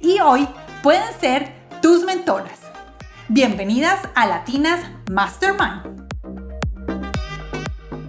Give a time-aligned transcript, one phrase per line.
[0.00, 0.48] y hoy
[0.82, 2.60] pueden ser tus mentoras.
[3.28, 6.08] Bienvenidas a Latinas Mastermind.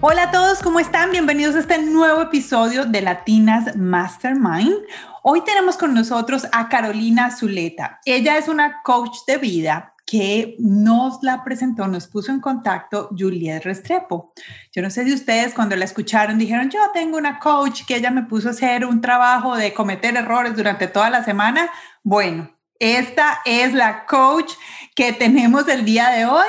[0.01, 1.11] Hola a todos, ¿cómo están?
[1.11, 4.75] Bienvenidos a este nuevo episodio de Latinas Mastermind.
[5.23, 7.99] Hoy tenemos con nosotros a Carolina Zuleta.
[8.05, 13.63] Ella es una coach de vida que nos la presentó, nos puso en contacto Juliet
[13.63, 14.33] Restrepo.
[14.71, 18.09] Yo no sé si ustedes cuando la escucharon dijeron, yo tengo una coach que ella
[18.09, 21.69] me puso a hacer un trabajo de cometer errores durante toda la semana.
[22.01, 22.49] Bueno,
[22.79, 24.53] esta es la coach
[24.95, 26.47] que tenemos el día de hoy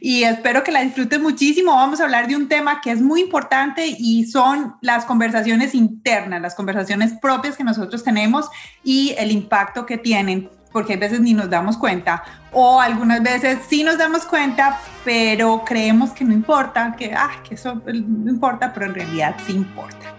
[0.00, 1.76] y espero que la disfruten muchísimo.
[1.76, 6.42] Vamos a hablar de un tema que es muy importante y son las conversaciones internas,
[6.42, 8.48] las conversaciones propias que nosotros tenemos
[8.82, 13.60] y el impacto que tienen porque a veces ni nos damos cuenta o algunas veces
[13.66, 18.74] sí nos damos cuenta, pero creemos que no importa, que, ah, que eso no importa,
[18.74, 20.14] pero en realidad sí importa.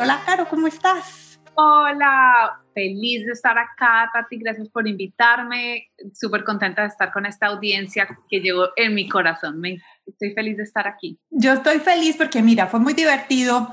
[0.00, 1.38] Hola, Caro, ¿cómo estás?
[1.52, 7.48] Hola, feliz de estar acá, Tati, gracias por invitarme, súper contenta de estar con esta
[7.48, 11.18] audiencia que llevo en mi corazón, Me, estoy feliz de estar aquí.
[11.28, 13.70] Yo estoy feliz porque mira, fue muy divertido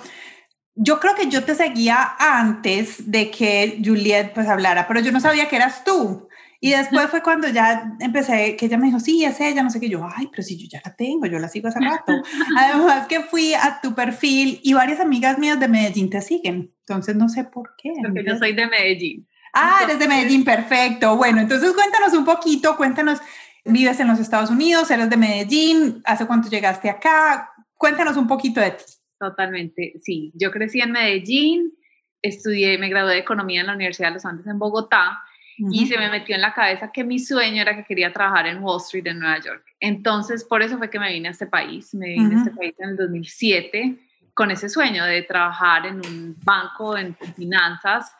[0.75, 5.19] yo creo que yo te seguía antes de que Juliet pues hablara, pero yo no
[5.19, 6.27] sabía que eras tú.
[6.59, 9.79] Y después fue cuando ya empecé, que ella me dijo, sí, es ella, no sé
[9.79, 12.13] qué, yo, ay, pero si yo ya la tengo, yo la sigo hace rato.
[12.57, 17.15] Además que fui a tu perfil y varias amigas mías de Medellín te siguen, entonces
[17.15, 17.93] no sé por qué.
[18.01, 19.27] Porque yo soy de Medellín.
[19.53, 21.15] Ah, eres de Medellín, perfecto.
[21.15, 23.19] Bueno, entonces cuéntanos un poquito, cuéntanos,
[23.63, 27.51] vives en los Estados Unidos, eres de Medellín, ¿hace cuánto llegaste acá?
[27.77, 28.83] Cuéntanos un poquito de ti.
[29.19, 30.31] Totalmente, sí.
[30.35, 31.73] Yo crecí en Medellín,
[32.21, 35.21] estudié, me gradué de Economía en la Universidad de los Andes en Bogotá
[35.57, 38.61] y se me metió en la cabeza que mi sueño era que quería trabajar en
[38.61, 39.63] Wall Street en Nueva York.
[39.79, 41.93] Entonces, por eso fue que me vine a este país.
[41.93, 43.97] Me vine a este país en el 2007
[44.33, 48.13] con ese sueño de trabajar en un banco en, finanzas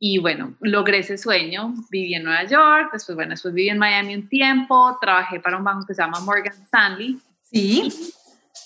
[0.00, 4.16] y bueno, logré ese sueño, viví en Nueva York, después bueno, después viví en Miami
[4.16, 7.18] un tiempo, trabajé para un banco que se llama Morgan Stanley.
[7.42, 8.12] Sí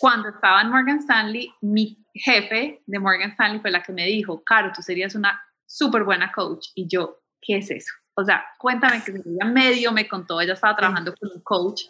[0.05, 4.45] cuando estaba en Morgan Stanley, mi jefe de Morgan Stanley fue la que me dijo,
[4.45, 6.67] Caro, tú serías una súper buena coach.
[6.75, 7.91] Y yo, ¿qué es eso?
[8.13, 11.85] O sea, cuéntame que ella medio me contó, ella estaba trabajando con un coach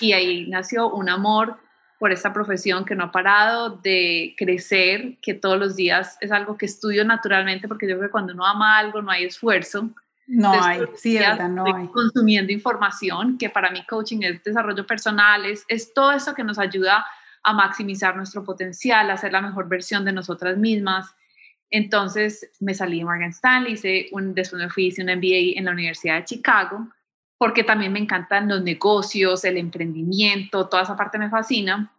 [0.00, 1.58] y ahí nació un amor
[1.98, 6.56] por esta profesión que no ha parado de crecer, que todos los días es algo
[6.56, 9.90] que estudio naturalmente, porque yo creo que cuando uno ama algo no hay esfuerzo.
[10.26, 11.88] No hay, sí, verdad, no hay.
[11.88, 16.58] Consumiendo información, que para mí coaching es desarrollo personal, es, es todo eso que nos
[16.58, 21.14] ayuda a maximizar nuestro potencial, a ser la mejor versión de nosotras mismas.
[21.70, 25.64] Entonces me salí de Morgan Stanley, hice un, después me fui, hice un MBA en
[25.64, 26.88] la Universidad de Chicago,
[27.38, 31.92] porque también me encantan los negocios, el emprendimiento, toda esa parte me fascina.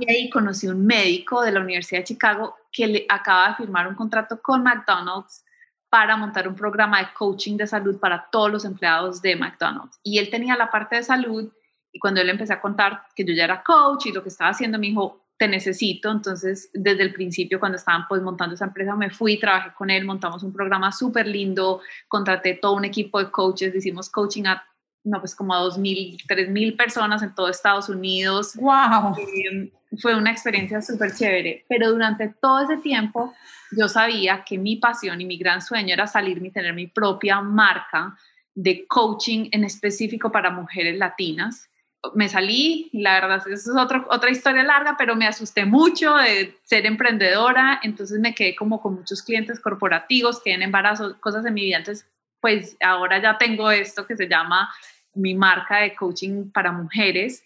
[0.00, 3.86] Y ahí conocí un médico de la Universidad de Chicago que le acaba de firmar
[3.86, 5.44] un contrato con McDonald's
[5.88, 9.98] para montar un programa de coaching de salud para todos los empleados de McDonald's.
[10.02, 11.50] Y él tenía la parte de salud
[11.96, 14.50] y cuando él empecé a contar que yo ya era coach y lo que estaba
[14.50, 16.10] haciendo, me dijo, te necesito.
[16.12, 20.04] Entonces, desde el principio, cuando estaban pues montando esa empresa, me fui, trabajé con él,
[20.04, 24.62] montamos un programa súper lindo, contraté todo un equipo de coaches, hicimos coaching a,
[25.04, 28.54] no, pues como a 2.000, 3.000 personas en todo Estados Unidos.
[28.56, 29.16] ¡Wow!
[29.16, 33.32] Eh, fue una experiencia súper chévere, pero durante todo ese tiempo
[33.74, 37.40] yo sabía que mi pasión y mi gran sueño era salirme y tener mi propia
[37.40, 38.14] marca
[38.56, 41.70] de coaching en específico para mujeres latinas
[42.14, 46.86] me salí, la verdad, eso es otra historia larga, pero me asusté mucho de ser
[46.86, 51.62] emprendedora, entonces me quedé como con muchos clientes corporativos que en embarazo, cosas en mi
[51.62, 52.06] vida, entonces
[52.40, 54.70] pues ahora ya tengo esto que se llama
[55.14, 57.44] mi marca de coaching para mujeres.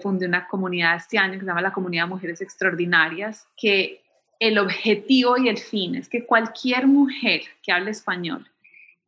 [0.00, 4.02] Fundé una comunidad este año que se llama la Comunidad de Mujeres Extraordinarias, que
[4.38, 8.48] el objetivo y el fin es que cualquier mujer que hable español,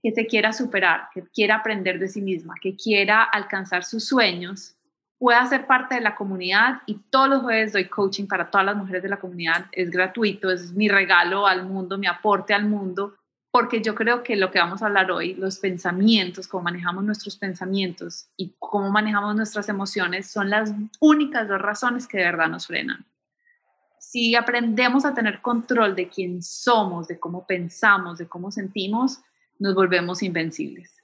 [0.03, 4.75] que se quiera superar, que quiera aprender de sí misma, que quiera alcanzar sus sueños,
[5.23, 8.77] pueda ser parte de la comunidad y todos los jueves doy coaching para todas las
[8.77, 9.67] mujeres de la comunidad.
[9.71, 13.15] Es gratuito, es mi regalo al mundo, mi aporte al mundo,
[13.53, 17.37] porque yo creo que lo que vamos a hablar hoy, los pensamientos, cómo manejamos nuestros
[17.37, 22.67] pensamientos y cómo manejamos nuestras emociones, son las únicas dos razones que de verdad nos
[22.67, 23.07] frenan.
[24.01, 29.21] si aprendemos a tener control de quién somos, de cómo pensamos, de cómo sentimos,
[29.61, 31.02] nos volvemos invencibles.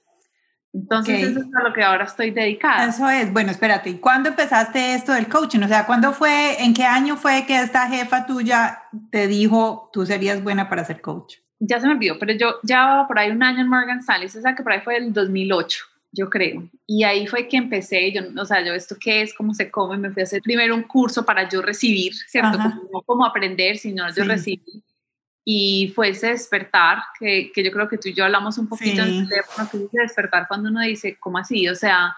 [0.73, 2.87] Entonces, eso es a lo que ahora estoy dedicada.
[2.87, 3.33] Eso es.
[3.33, 5.61] Bueno, espérate, ¿y cuándo empezaste esto del coaching?
[5.61, 10.05] O sea, ¿cuándo fue, en qué año fue que esta jefa tuya te dijo tú
[10.05, 11.37] serías buena para ser coach?
[11.59, 14.29] Ya se me olvidó, pero yo ya por ahí un año en Morgan Stanley, o
[14.29, 16.69] sea que por ahí fue el 2008, yo creo.
[16.85, 19.97] Y ahí fue que empecé, yo, o sea, yo esto qué es, cómo se come,
[19.97, 22.57] me fui a hacer primero un curso para yo recibir, ¿cierto?
[22.57, 24.83] Como, no como aprender, sino yo recibir
[25.45, 29.01] y fue ese despertar, que, que, yo creo que tú y yo hablamos un poquito
[29.01, 31.67] en el teléfono, que es ese despertar cuando uno dice, ¿cómo así?
[31.67, 32.15] O sea,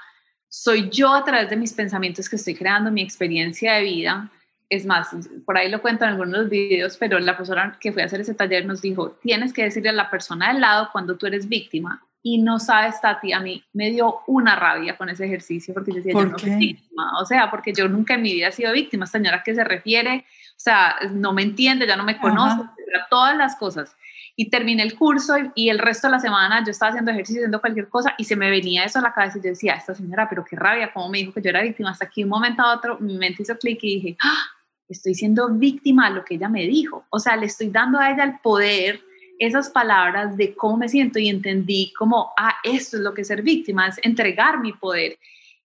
[0.52, 4.30] soy yo a través de mis pensamientos que estoy creando mi experiencia de vida.
[4.70, 5.16] Es más,
[5.46, 8.06] por ahí lo cuento en algunos de los videos, pero la profesora que fue a
[8.06, 11.26] hacer ese taller nos dijo, tienes que decirle a la persona al lado cuando tú
[11.26, 12.04] eres víctima.
[12.24, 15.98] Y no sabes, Tati, a mí me dio una rabia con ese ejercicio porque yo
[15.98, 17.20] decía, yo no soy víctima.
[17.20, 19.08] O sea, porque yo nunca en mi vida he sido víctima.
[19.08, 20.26] Señora, ¿a se refiere?
[20.50, 22.62] O sea, no me entiende, ya no me conoce,
[23.10, 23.96] todas las cosas.
[24.36, 27.60] Y terminé el curso y, el resto de la semana yo estaba haciendo ejercicio, haciendo
[27.60, 30.28] cualquier cosa y se me venía eso a la cabeza y yo decía, esta señora,
[30.30, 31.92] pero qué rabia, cómo me dijo que yo era víctima.
[31.92, 34.48] Hasta aquí un momento a otro mi mente hizo clic y dije, ¡Ah!
[34.92, 37.06] estoy siendo víctima de lo que ella me dijo.
[37.10, 39.02] O sea, le estoy dando a ella el poder,
[39.40, 43.28] esas palabras de cómo me siento y entendí como, ah, esto es lo que es
[43.28, 45.18] ser víctima, es entregar mi poder.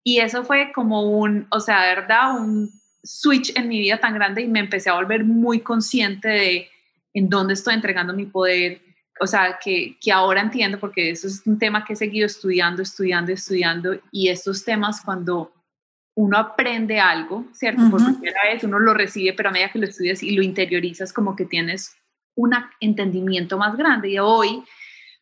[0.02, 2.70] Y eso fue como un, o sea, de verdad, un
[3.02, 6.68] switch en mi vida tan grande y me empecé a volver muy consciente de
[7.14, 8.80] en dónde estoy entregando mi poder,
[9.20, 12.82] o sea, que, que, ahora entiendo, porque eso es un tema que he seguido estudiando,
[12.82, 15.52] estudiando, estudiando, y estos temas cuando
[16.14, 17.82] uno aprende algo, ¿cierto?
[17.90, 21.12] Por primera vez uno lo recibe, pero a medida que lo estudias y lo interiorizas,
[21.12, 21.96] como que tienes
[22.34, 24.10] un entendimiento más grande.
[24.10, 24.62] Y hoy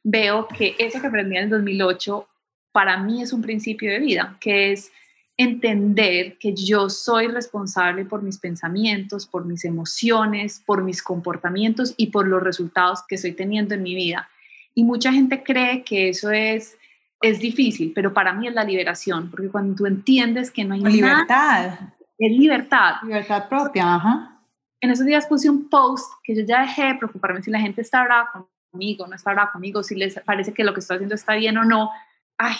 [0.02, 2.28] veo que eso que aprendí en el 2008,
[2.72, 4.90] para mí es un principio de vida, que es
[5.38, 12.08] entender que yo soy responsable por mis pensamientos, por mis emociones, por mis comportamientos y
[12.08, 14.28] por los resultados que estoy teniendo en mi vida.
[14.74, 16.76] Y mucha gente cree que eso es,
[17.22, 20.80] es difícil, pero para mí es la liberación, porque cuando tú entiendes que no hay
[20.80, 21.70] libertad.
[22.18, 22.96] es libertad.
[23.04, 24.40] Libertad propia, ajá.
[24.80, 27.82] En esos días puse un post que yo ya dejé de preocuparme si la gente
[27.82, 31.14] está brava conmigo, no está brava conmigo, si les parece que lo que estoy haciendo
[31.14, 31.90] está bien o no.
[32.36, 32.56] Ay,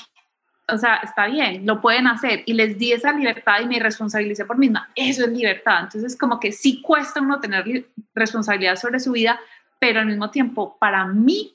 [0.70, 4.44] o sea, está bien, lo pueden hacer y les di esa libertad y me responsabilicé
[4.44, 4.90] por misma.
[4.94, 5.84] Eso es libertad.
[5.84, 9.40] Entonces, como que sí cuesta uno tener responsabilidad sobre su vida,
[9.78, 11.54] pero al mismo tiempo, para mí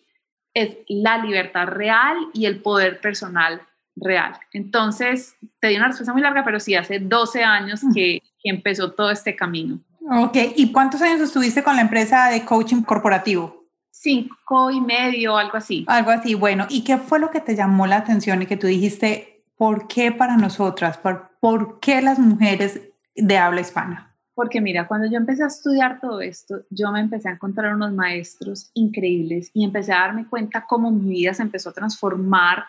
[0.53, 3.61] es la libertad real y el poder personal
[3.95, 4.39] real.
[4.51, 7.93] Entonces, te di una respuesta muy larga, pero sí, hace 12 años mm.
[7.93, 9.79] que, que empezó todo este camino.
[10.09, 13.62] Ok, ¿y cuántos años estuviste con la empresa de coaching corporativo?
[13.93, 15.85] Cinco y medio, algo así.
[15.87, 16.65] Algo así, bueno.
[16.69, 20.11] ¿Y qué fue lo que te llamó la atención y que tú dijiste, ¿por qué
[20.11, 20.97] para nosotras?
[20.97, 22.81] ¿Por, por qué las mujeres
[23.15, 24.15] de habla hispana?
[24.33, 27.93] Porque mira, cuando yo empecé a estudiar todo esto, yo me empecé a encontrar unos
[27.93, 32.65] maestros increíbles y empecé a darme cuenta cómo mi vida se empezó a transformar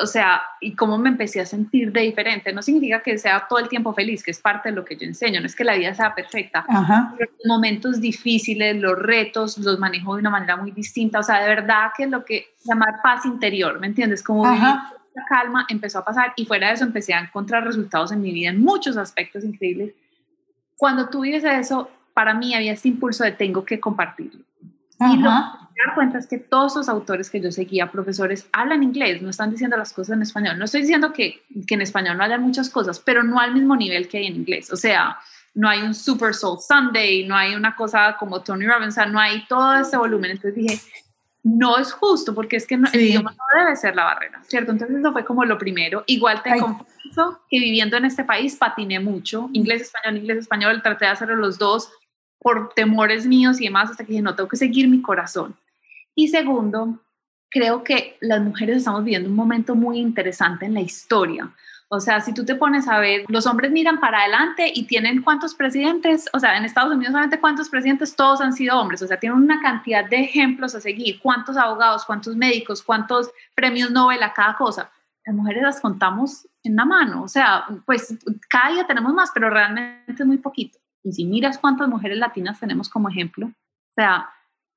[0.00, 2.52] o sea, y cómo me empecé a sentir de diferente.
[2.52, 5.06] No significa que sea todo el tiempo feliz, que es parte de lo que yo
[5.06, 6.64] enseño, no es que la vida sea perfecta.
[6.66, 11.18] Pero los momentos difíciles, los retos, los manejo de una manera muy distinta.
[11.18, 14.22] O sea, de verdad que lo que llamar paz interior, ¿me entiendes?
[14.22, 18.22] Como la calma empezó a pasar y fuera de eso empecé a encontrar resultados en
[18.22, 19.92] mi vida en muchos aspectos increíbles.
[20.76, 24.42] Cuando tú vives eso, para mí había este impulso de tengo que compartirlo.
[25.10, 28.48] Y lo que me dar cuenta es que todos los autores que yo seguía, profesores,
[28.52, 30.58] hablan inglés, no están diciendo las cosas en español.
[30.58, 33.74] No estoy diciendo que, que en español no haya muchas cosas, pero no al mismo
[33.76, 34.72] nivel que hay en inglés.
[34.72, 35.18] O sea,
[35.54, 39.44] no hay un Super Soul Sunday, no hay una cosa como Tony Robbins, no hay
[39.46, 40.32] todo ese volumen.
[40.32, 40.80] Entonces dije,
[41.42, 44.72] no es justo porque es que no, el idioma no debe ser la barrera, ¿cierto?
[44.72, 46.04] Entonces eso fue como lo primero.
[46.06, 51.06] Igual te confieso que viviendo en este país patiné mucho, inglés, español, inglés, español, traté
[51.06, 51.90] de hacerlo los dos
[52.42, 55.54] por temores míos y demás, hasta que dije, no, tengo que seguir mi corazón.
[56.14, 56.98] Y segundo,
[57.48, 61.50] creo que las mujeres estamos viviendo un momento muy interesante en la historia.
[61.94, 65.20] O sea, si tú te pones a ver, los hombres miran para adelante y tienen
[65.20, 69.06] cuántos presidentes, o sea, en Estados Unidos solamente cuántos presidentes, todos han sido hombres, o
[69.06, 74.22] sea, tienen una cantidad de ejemplos a seguir, cuántos abogados, cuántos médicos, cuántos premios Nobel
[74.22, 74.90] a cada cosa.
[75.26, 78.16] Las mujeres las contamos en la mano, o sea, pues
[78.48, 80.78] cada día tenemos más, pero realmente muy poquito.
[81.04, 84.30] Y si miras cuántas mujeres latinas tenemos como ejemplo, o sea,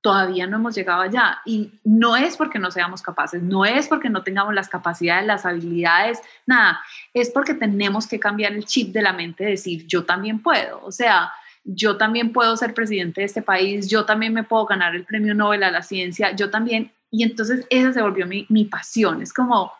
[0.05, 1.39] todavía no hemos llegado allá.
[1.45, 5.47] Y no es porque no seamos capaces, no es porque no tengamos las capacidades, las
[5.47, 6.79] habilidades, nada,
[7.11, 10.91] es porque tenemos que cambiar el chip de la mente, decir, yo también puedo, o
[10.91, 11.31] sea,
[11.63, 15.33] yo también puedo ser presidente de este país, yo también me puedo ganar el premio
[15.33, 16.91] Nobel a la ciencia, yo también.
[17.09, 19.23] Y entonces esa se volvió mi, mi pasión.
[19.23, 19.71] Es como,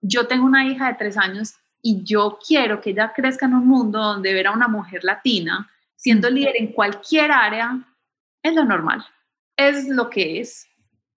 [0.00, 3.66] yo tengo una hija de tres años y yo quiero que ella crezca en un
[3.66, 5.68] mundo donde ver a una mujer latina
[6.04, 7.78] siendo líder en cualquier área,
[8.42, 9.02] es lo normal,
[9.56, 10.68] es lo que es.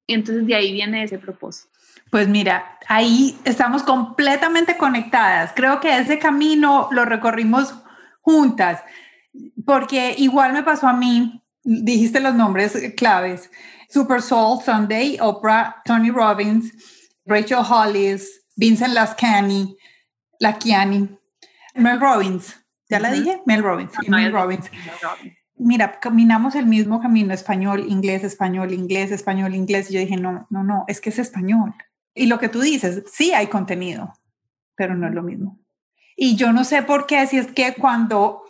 [0.07, 1.69] Y entonces de ahí viene ese propósito.
[2.09, 5.51] Pues mira, ahí estamos completamente conectadas.
[5.53, 7.75] Creo que ese camino lo recorrimos
[8.21, 8.81] juntas,
[9.65, 13.51] porque igual me pasó a mí, dijiste los nombres claves,
[13.89, 16.71] Super Soul Sunday, Oprah, Tony Robbins,
[17.25, 19.75] Rachel Hollis, Vincent Lascani,
[20.39, 21.09] Lakiani,
[21.75, 22.55] Mel Robbins.
[22.89, 23.41] ¿Ya la dije?
[23.45, 23.91] Mel Robbins.
[24.07, 24.69] Mel Robbins.
[25.55, 29.89] Mira, caminamos el mismo camino, español, inglés, español, inglés, español, inglés.
[29.89, 31.73] Y yo dije, no, no, no, es que es español.
[32.13, 34.13] Y lo que tú dices, sí hay contenido,
[34.75, 35.59] pero no es lo mismo.
[36.15, 38.43] Y yo no sé por qué, si es que cuando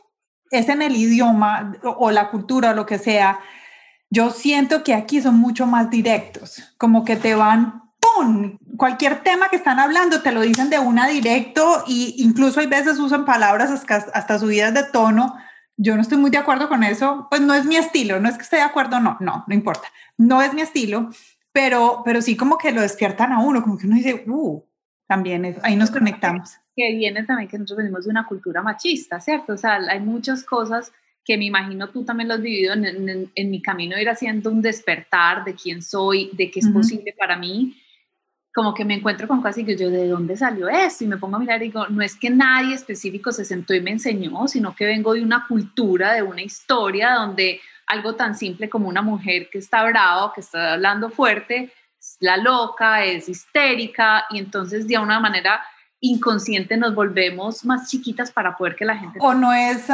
[0.51, 3.39] es en el idioma o, la cultura o lo que sea,
[4.10, 7.87] yo siento que aquí son mucho más directos, como que te van,
[8.77, 13.00] Cualquier tema que están hablando te lo dicen de una directo y incluso hay veces
[13.00, 15.36] usan palabras hasta, subidas de tono.
[15.77, 18.36] Yo no estoy muy de acuerdo con eso, pues no es mi estilo, no es
[18.36, 21.09] que esté de acuerdo, no, no, no importa, no es mi estilo,
[21.51, 24.63] pero, pero sí como que lo despiertan a uno, como que uno dice, uh,
[25.07, 26.57] también ahí nos conectamos.
[26.75, 29.53] Que viene también que nosotros venimos de una cultura machista, ¿cierto?
[29.53, 30.91] O sea, hay muchas cosas
[31.27, 34.50] que me imagino tú también lo has vivido en, en, mi camino de ir haciendo
[34.50, 37.75] un despertar de quién soy, de qué es posible para mí,
[38.57, 41.03] como que me encuentro con cosas y yo, ¿de dónde salió esto?
[41.03, 43.81] Y me pongo a mirar y digo, no es que nadie específico se sentó y
[43.81, 48.67] me enseñó, sino que vengo de una cultura, de una historia donde algo tan simple
[48.67, 51.71] como una mujer que está bravo, que está hablando fuerte,
[52.19, 55.61] la loca, es histérica y entonces de una manera
[55.99, 59.19] inconsciente nos volvemos más chiquitas para poder que la gente...
[59.21, 59.85] O no es,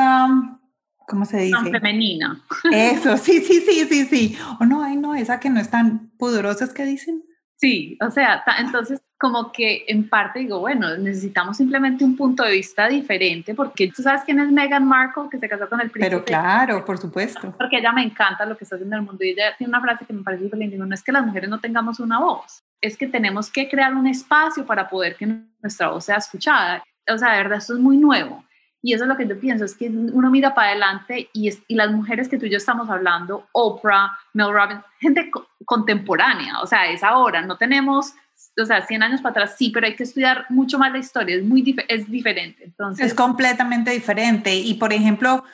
[1.06, 1.58] ¿cómo se dice?
[1.62, 2.42] Tan femenina.
[2.72, 4.38] Eso, sí, sí, sí, sí, sí.
[4.62, 7.26] O no, ay, no, esa que no es tan pudorosa, ¿es que dicen?
[7.64, 12.52] Sí, o sea, entonces como que en parte digo, bueno, necesitamos simplemente un punto de
[12.52, 16.14] vista diferente, porque tú sabes quién es Meghan Markle, que se casó con el príncipe.
[16.14, 17.56] Pero claro, por supuesto.
[17.58, 19.80] Porque ella me encanta lo que está haciendo en el mundo y ella tiene una
[19.80, 22.66] frase que me parece súper linda, no es que las mujeres no tengamos una voz,
[22.82, 25.26] es que tenemos que crear un espacio para poder que
[25.62, 26.84] nuestra voz sea escuchada.
[27.10, 28.44] O sea, de verdad, esto es muy nuevo.
[28.86, 31.76] Y eso es lo que yo pienso, es que uno mira para adelante y, y
[31.76, 35.32] las mujeres que tú y yo estamos hablando, Oprah, Mel Robbins, gente
[35.64, 38.14] contemporánea, o sea, es ahora, no tenemos,
[38.62, 41.38] o sea, 100 años para atrás, sí, pero hay que estudiar mucho más la historia,
[41.38, 42.66] es muy es diferente.
[42.66, 44.54] Entonces, es completamente diferente.
[44.54, 45.46] Y por ejemplo,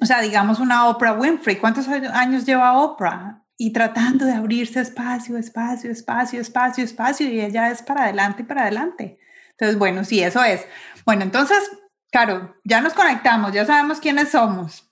[0.00, 3.42] o sea, digamos una Oprah Winfrey, ¿cuántos años lleva Oprah?
[3.58, 8.46] Y tratando de abrirse espacio, espacio, espacio, espacio, espacio, y ella es para adelante y
[8.46, 9.18] para adelante.
[9.50, 10.64] Entonces, bueno, sí, eso es.
[11.04, 11.68] Bueno, entonces
[12.10, 14.90] Claro, ya nos conectamos, ya sabemos quiénes somos,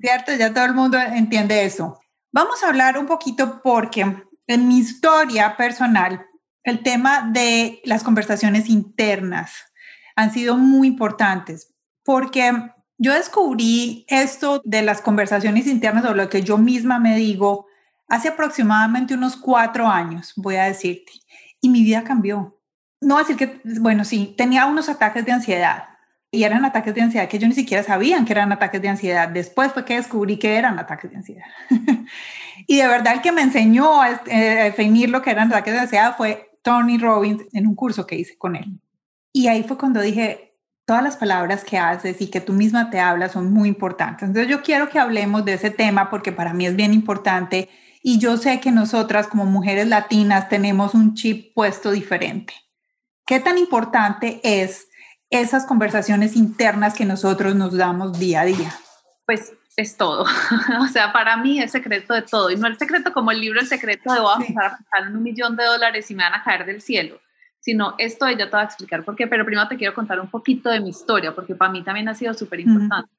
[0.00, 0.32] ¿cierto?
[0.34, 2.00] Ya todo el mundo entiende eso.
[2.32, 4.04] Vamos a hablar un poquito porque
[4.46, 6.26] en mi historia personal,
[6.64, 9.52] el tema de las conversaciones internas
[10.16, 11.72] han sido muy importantes
[12.04, 12.52] porque
[12.98, 17.66] yo descubrí esto de las conversaciones internas o lo que yo misma me digo
[18.08, 21.12] hace aproximadamente unos cuatro años, voy a decirte,
[21.60, 22.60] y mi vida cambió.
[23.00, 25.84] No decir que, bueno, sí, tenía unos ataques de ansiedad,
[26.30, 29.28] y eran ataques de ansiedad que yo ni siquiera sabían que eran ataques de ansiedad.
[29.28, 31.46] Después fue que descubrí que eran ataques de ansiedad.
[32.66, 35.80] y de verdad el que me enseñó a, eh, definir lo que eran ataques de
[35.80, 38.80] ansiedad fue Tony Robbins en un curso que hice con él.
[39.32, 40.46] Y ahí fue cuando dije,
[40.84, 44.26] todas las palabras que haces y que tú misma te hablas son muy importantes.
[44.26, 47.68] Entonces yo quiero que hablemos de ese tema porque para mí es bien importante
[48.02, 52.54] y yo sé que nosotras como mujeres latinas tenemos un chip puesto diferente.
[53.26, 54.85] ¿Qué tan importante es
[55.30, 58.72] esas conversaciones internas que nosotros nos damos día a día?
[59.26, 60.24] Pues es todo.
[60.80, 62.50] o sea, para mí es secreto de todo.
[62.50, 65.22] Y no el secreto como el libro El secreto de voy a pensar en un
[65.22, 67.20] millón de dólares y me van a caer del cielo,
[67.60, 69.26] sino esto ella te va a explicar por qué.
[69.26, 72.14] Pero primero te quiero contar un poquito de mi historia, porque para mí también ha
[72.14, 73.10] sido súper importante.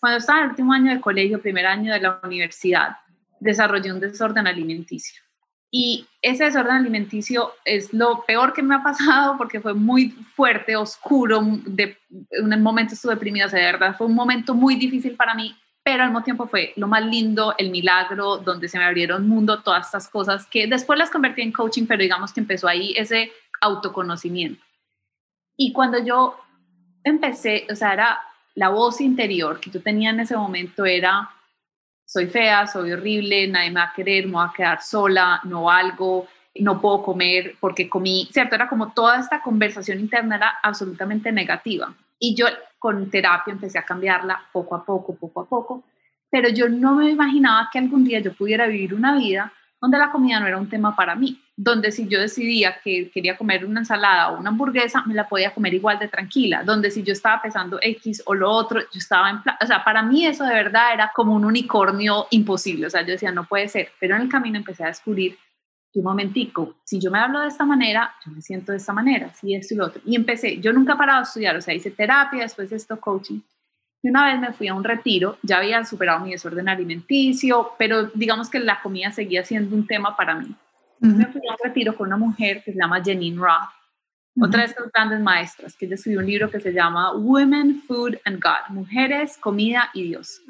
[0.00, 2.96] Cuando estaba en el último año de colegio, primer año de la universidad,
[3.40, 5.23] desarrollé un desorden alimenticio.
[5.76, 10.76] Y ese desorden alimenticio es lo peor que me ha pasado porque fue muy fuerte,
[10.76, 11.96] oscuro, en
[12.52, 15.52] un momento estuve deprimida, o sea, de verdad fue un momento muy difícil para mí,
[15.82, 19.64] pero al mismo tiempo fue lo más lindo, el milagro, donde se me abrieron mundo,
[19.64, 23.32] todas estas cosas que después las convertí en coaching, pero digamos que empezó ahí ese
[23.60, 24.64] autoconocimiento.
[25.56, 26.38] Y cuando yo
[27.02, 28.20] empecé, o sea, era
[28.54, 31.30] la voz interior que yo tenía en ese momento era
[32.14, 35.64] soy fea, soy horrible, nadie me va a querer, me voy a quedar sola, no
[35.64, 36.28] valgo,
[36.60, 38.54] no puedo comer porque comí, ¿cierto?
[38.54, 41.92] Era como toda esta conversación interna era absolutamente negativa.
[42.20, 42.46] Y yo
[42.78, 45.82] con terapia empecé a cambiarla poco a poco, poco a poco,
[46.30, 49.52] pero yo no me imaginaba que algún día yo pudiera vivir una vida
[49.84, 53.36] donde la comida no era un tema para mí, donde si yo decidía que quería
[53.36, 57.02] comer una ensalada o una hamburguesa, me la podía comer igual de tranquila, donde si
[57.02, 60.44] yo estaba pesando X o lo otro, yo estaba en o sea, para mí eso
[60.44, 64.16] de verdad era como un unicornio imposible, o sea, yo decía, no puede ser, pero
[64.16, 65.36] en el camino empecé a descubrir
[65.92, 69.34] un momentico, si yo me hablo de esta manera, yo me siento de esta manera,
[69.34, 70.00] si esto y lo otro.
[70.06, 73.40] Y empecé, yo nunca he parado de estudiar, o sea, hice terapia, después esto coaching.
[74.04, 78.04] Y una vez me fui a un retiro, ya había superado mi desorden alimenticio, pero
[78.08, 80.54] digamos que la comida seguía siendo un tema para mí.
[81.00, 83.70] Me fui a un retiro con una mujer que se llama Janine Roth,
[84.38, 88.16] otra de estas grandes maestras, que ella escribió un libro que se llama Women, Food
[88.26, 90.42] and God, Mujeres, Comida y Dios.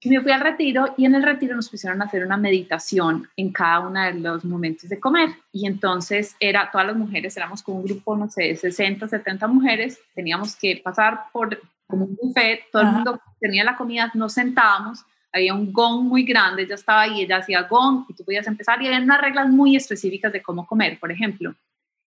[0.00, 3.28] Y me fui al retiro y en el retiro nos pusieron a hacer una meditación
[3.36, 5.28] en cada uno de los momentos de comer.
[5.52, 10.00] Y entonces era, todas las mujeres, éramos como un grupo, no sé, 60, 70 mujeres,
[10.16, 11.60] teníamos que pasar por
[11.92, 16.24] como un buffet, todo el mundo tenía la comida, nos sentábamos, había un gong muy
[16.24, 19.50] grande, ella estaba ahí, ella hacía gong y tú podías empezar y había unas reglas
[19.50, 21.54] muy específicas de cómo comer, por ejemplo,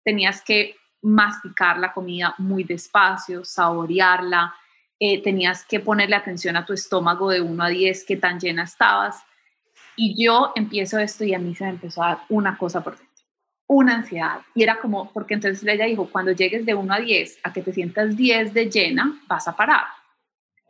[0.02, 4.52] tenías que masticar la comida muy despacio, saborearla,
[4.98, 8.64] eh, tenías que ponerle atención a tu estómago de 1 a 10, qué tan llena
[8.64, 9.22] estabas.
[9.94, 12.98] Y yo empiezo esto y a mí se me empezó a dar una cosa por
[12.98, 13.07] dentro,
[13.68, 14.40] una ansiedad.
[14.54, 17.62] Y era como, porque entonces ella dijo, cuando llegues de 1 a 10 a que
[17.62, 19.84] te sientas 10 de llena, vas a parar.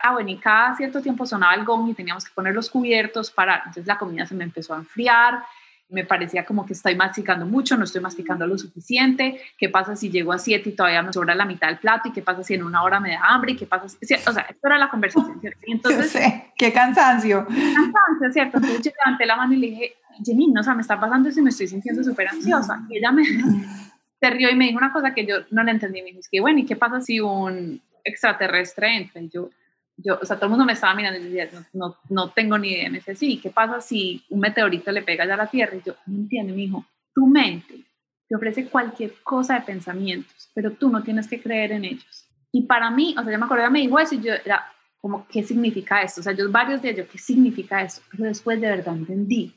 [0.01, 3.31] Ah, bueno, y cada cierto tiempo sonaba el gong y teníamos que poner los cubiertos
[3.31, 5.43] para, entonces la comida se me empezó a enfriar,
[5.89, 10.11] me parecía como que estoy masticando mucho, no estoy masticando lo suficiente, qué pasa si
[10.11, 12.55] llego a 7 y todavía me sobra la mitad del plato y qué pasa si
[12.55, 14.91] en una hora me da hambre y qué pasa si, o sea, esto era la
[14.91, 15.61] conversación, ¿cierto?
[15.67, 17.47] Y entonces, sé, qué cansancio.
[17.47, 18.59] Cansancio, ¿cierto?
[18.59, 21.29] Entonces yo levanté la mano y le dije, Jenny, no, o sea, me está pasando
[21.29, 22.85] eso y me estoy sintiendo súper ansiosa.
[22.89, 23.25] Y ella me
[24.21, 26.29] se rió y me dijo una cosa que yo no le entendí, me dijo, es
[26.29, 29.21] que bueno, ¿y qué pasa si un extraterrestre entra?
[29.21, 29.51] Y yo,
[29.97, 32.71] yo, o sea, todo el mundo me estaba mirando y decía, no, no, tengo ni
[32.71, 32.91] idea.
[32.91, 35.77] Me decía, sí, ¿qué pasa si un meteorito le pega ya a la Tierra?
[35.77, 37.85] Y yo, no entiendo, mi hijo, tu mente
[38.29, 42.29] te ofrece cualquier cosa de pensamientos, pero tú no tienes que creer en ellos.
[42.53, 44.67] Y para mí, o sea, yo me acordé, me dijo eso y yo era
[45.01, 46.21] como, ¿qué significa esto?
[46.21, 48.03] O sea, yo varios días, yo, ¿qué significa eso?
[48.11, 49.55] Pero después de verdad entendí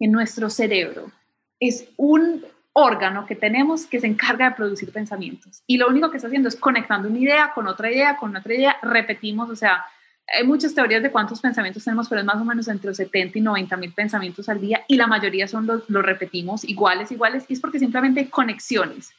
[0.00, 1.12] que nuestro cerebro
[1.60, 5.62] es un órgano que tenemos que se encarga de producir pensamientos.
[5.66, 8.54] Y lo único que está haciendo es conectando una idea con otra idea, con otra
[8.54, 9.84] idea, repetimos, o sea,
[10.26, 13.42] hay muchas teorías de cuántos pensamientos tenemos, pero es más o menos entre 70 y
[13.42, 17.54] 90 mil pensamientos al día y la mayoría son los, los repetimos iguales, iguales, y
[17.54, 19.10] es porque simplemente hay conexiones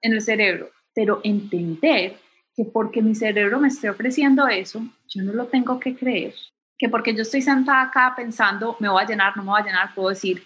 [0.00, 0.70] en el cerebro.
[0.92, 2.16] Pero entender
[2.56, 6.34] que porque mi cerebro me esté ofreciendo eso, yo no lo tengo que creer.
[6.78, 9.64] Que porque yo estoy sentada acá pensando, me voy a llenar, no me voy a
[9.64, 10.42] llenar, puedo decir,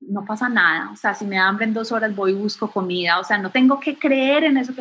[0.00, 2.70] no pasa nada, o sea, si me da hambre en dos horas voy y busco
[2.70, 4.72] comida, o sea, no tengo que creer en eso.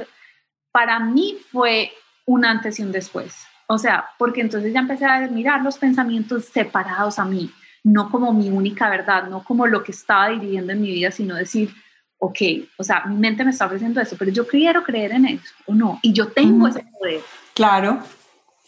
[0.71, 1.91] Para mí fue
[2.25, 6.45] un antes y un después, o sea, porque entonces ya empecé a mirar los pensamientos
[6.45, 7.51] separados a mí,
[7.83, 11.35] no como mi única verdad, no como lo que estaba dividiendo en mi vida, sino
[11.35, 11.73] decir,
[12.17, 12.39] ok,
[12.77, 15.73] o sea, mi mente me está ofreciendo eso, pero yo quiero creer en eso o
[15.73, 17.21] no, y yo tengo ese poder.
[17.53, 18.01] Claro.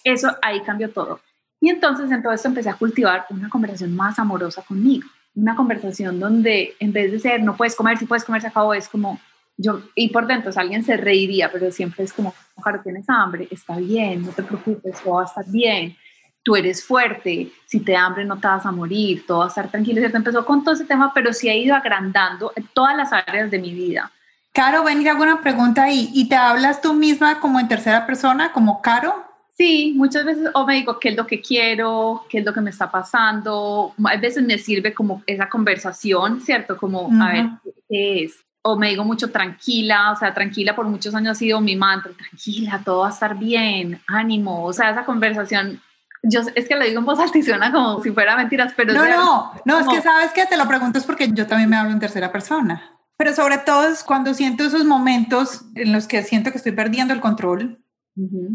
[0.03, 1.19] Eso ahí cambió todo.
[1.65, 6.19] Y entonces en todo esto empecé a cultivar una conversación más amorosa conmigo una conversación
[6.19, 9.19] donde en vez de ser no puedes comer, si puedes comer se acabó, es como
[9.57, 13.77] yo, y por dentro alguien se reiría, pero siempre es como, ojalá tienes hambre, está
[13.77, 15.95] bien, no te preocupes, todo va a estar bien,
[16.43, 19.47] tú eres fuerte, si te da hambre no te vas a morir, todo va a
[19.49, 20.17] estar tranquilo, ¿cierto?
[20.17, 23.73] Empezó con todo ese tema, pero sí ha ido agrandando todas las áreas de mi
[23.73, 24.11] vida.
[24.51, 28.05] Caro, ven y hago una pregunta ahí, ¿y te hablas tú misma como en tercera
[28.05, 29.24] persona, como Caro?
[29.57, 32.59] Sí, muchas veces o me digo qué es lo que quiero, qué es lo que
[32.59, 33.93] me está pasando.
[34.03, 36.75] A veces me sirve como esa conversación, ¿cierto?
[36.75, 37.45] Como, a ver,
[37.89, 38.33] ¿qué es?
[38.63, 42.11] O me digo mucho tranquila, o sea, tranquila por muchos años ha sido mi mantra,
[42.11, 44.65] tranquila, todo va a estar bien, ánimo.
[44.65, 45.81] O sea, esa conversación,
[46.21, 48.93] yo es que lo digo en voz altísima como si fuera mentiras, pero...
[48.93, 51.77] No, no, no, es que sabes que te lo pregunto es porque yo también me
[51.77, 52.91] hablo en tercera persona.
[53.17, 57.13] Pero sobre todo es cuando siento esos momentos en los que siento que estoy perdiendo
[57.13, 57.84] el control,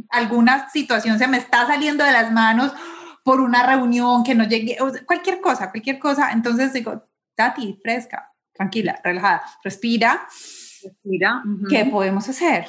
[0.08, 2.72] Alguna situación se me está saliendo de las manos
[3.22, 6.32] por una reunión que no llegué, cualquier cosa, cualquier cosa.
[6.32, 10.26] Entonces digo, Tati, fresca, tranquila, relajada, respira.
[10.82, 11.42] Respira.
[11.68, 12.66] ¿Qué podemos hacer?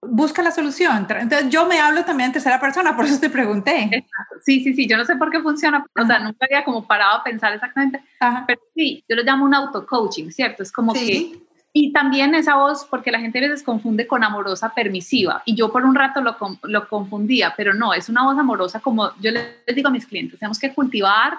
[0.00, 1.06] Busca la solución.
[1.08, 4.04] Entonces yo me hablo también en tercera persona, por eso te pregunté.
[4.44, 7.18] Sí, sí, sí, yo no sé por qué funciona, o sea, nunca había como parado
[7.18, 8.02] a pensar exactamente,
[8.48, 10.64] pero sí, yo lo llamo un auto-coaching, ¿cierto?
[10.64, 11.40] Es como que
[11.76, 15.72] y también esa voz, porque la gente a veces confunde con amorosa permisiva, y yo
[15.72, 19.66] por un rato lo, lo confundía, pero no, es una voz amorosa como yo les
[19.74, 21.36] digo a mis clientes, tenemos que cultivar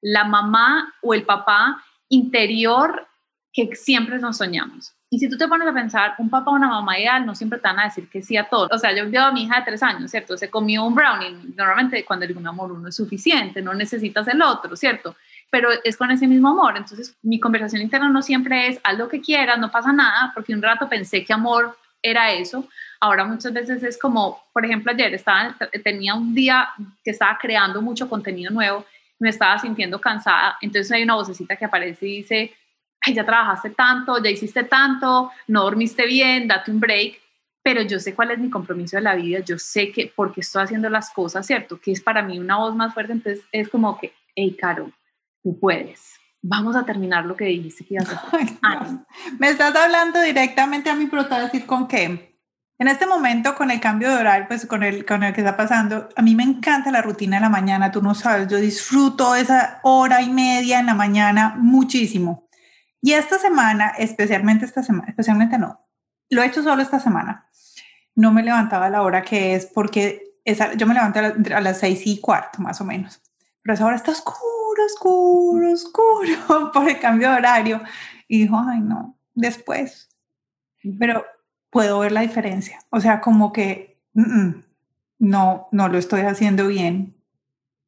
[0.00, 3.06] la mamá o el papá interior
[3.52, 4.94] que siempre nos soñamos.
[5.10, 7.58] Y si tú te pones a pensar, un papá o una mamá ideal no siempre
[7.58, 8.68] te van a decir que sí a todo.
[8.72, 10.36] O sea, yo veo a mi hija de tres años, ¿cierto?
[10.36, 11.36] Se comió un brownie.
[11.54, 15.14] Normalmente cuando el un amor uno es suficiente, no necesitas el otro, ¿cierto?
[15.54, 16.76] Pero es con ese mismo amor.
[16.76, 20.52] Entonces, mi conversación interna no siempre es, haz lo que quieras, no pasa nada, porque
[20.52, 22.68] un rato pensé que amor era eso.
[22.98, 26.70] Ahora muchas veces es como, por ejemplo, ayer estaba, tenía un día
[27.04, 28.84] que estaba creando mucho contenido nuevo,
[29.20, 32.52] me estaba sintiendo cansada, entonces hay una vocecita que aparece y dice,
[33.00, 37.20] Ay, ya trabajaste tanto, ya hiciste tanto, no dormiste bien, date un break
[37.62, 40.64] pero yo sé cuál es mi compromiso de la vida, yo sé que porque estoy
[40.64, 41.80] haciendo las cosas, ¿cierto?
[41.80, 44.92] Que es para mí una voz más fuerte, entonces es como que, hey, Caro,
[45.44, 46.14] tú puedes.
[46.42, 48.48] Vamos a terminar lo que dijiste que ibas a hacer.
[49.38, 52.34] Me estás hablando directamente a mi pero decir con qué.
[52.76, 55.56] En este momento, con el cambio de horario, pues con el, con el que está
[55.56, 59.36] pasando, a mí me encanta la rutina de la mañana, tú no sabes, yo disfruto
[59.36, 62.48] esa hora y media en la mañana muchísimo.
[63.00, 65.86] Y esta semana, especialmente esta semana, especialmente no,
[66.30, 67.48] lo he hecho solo esta semana,
[68.16, 71.78] no me levantaba a la hora que es porque esa, yo me levanto a, las
[71.78, 73.22] seis y cuarto más o menos,
[73.64, 77.82] pero esa hora está oscuro, oscuro, oscuro por el cambio de horario.
[78.28, 80.10] Y dijo, ay no, después.
[80.98, 81.24] Pero
[81.70, 82.78] puedo ver la diferencia.
[82.90, 87.16] O sea, como que no, no lo estoy haciendo bien.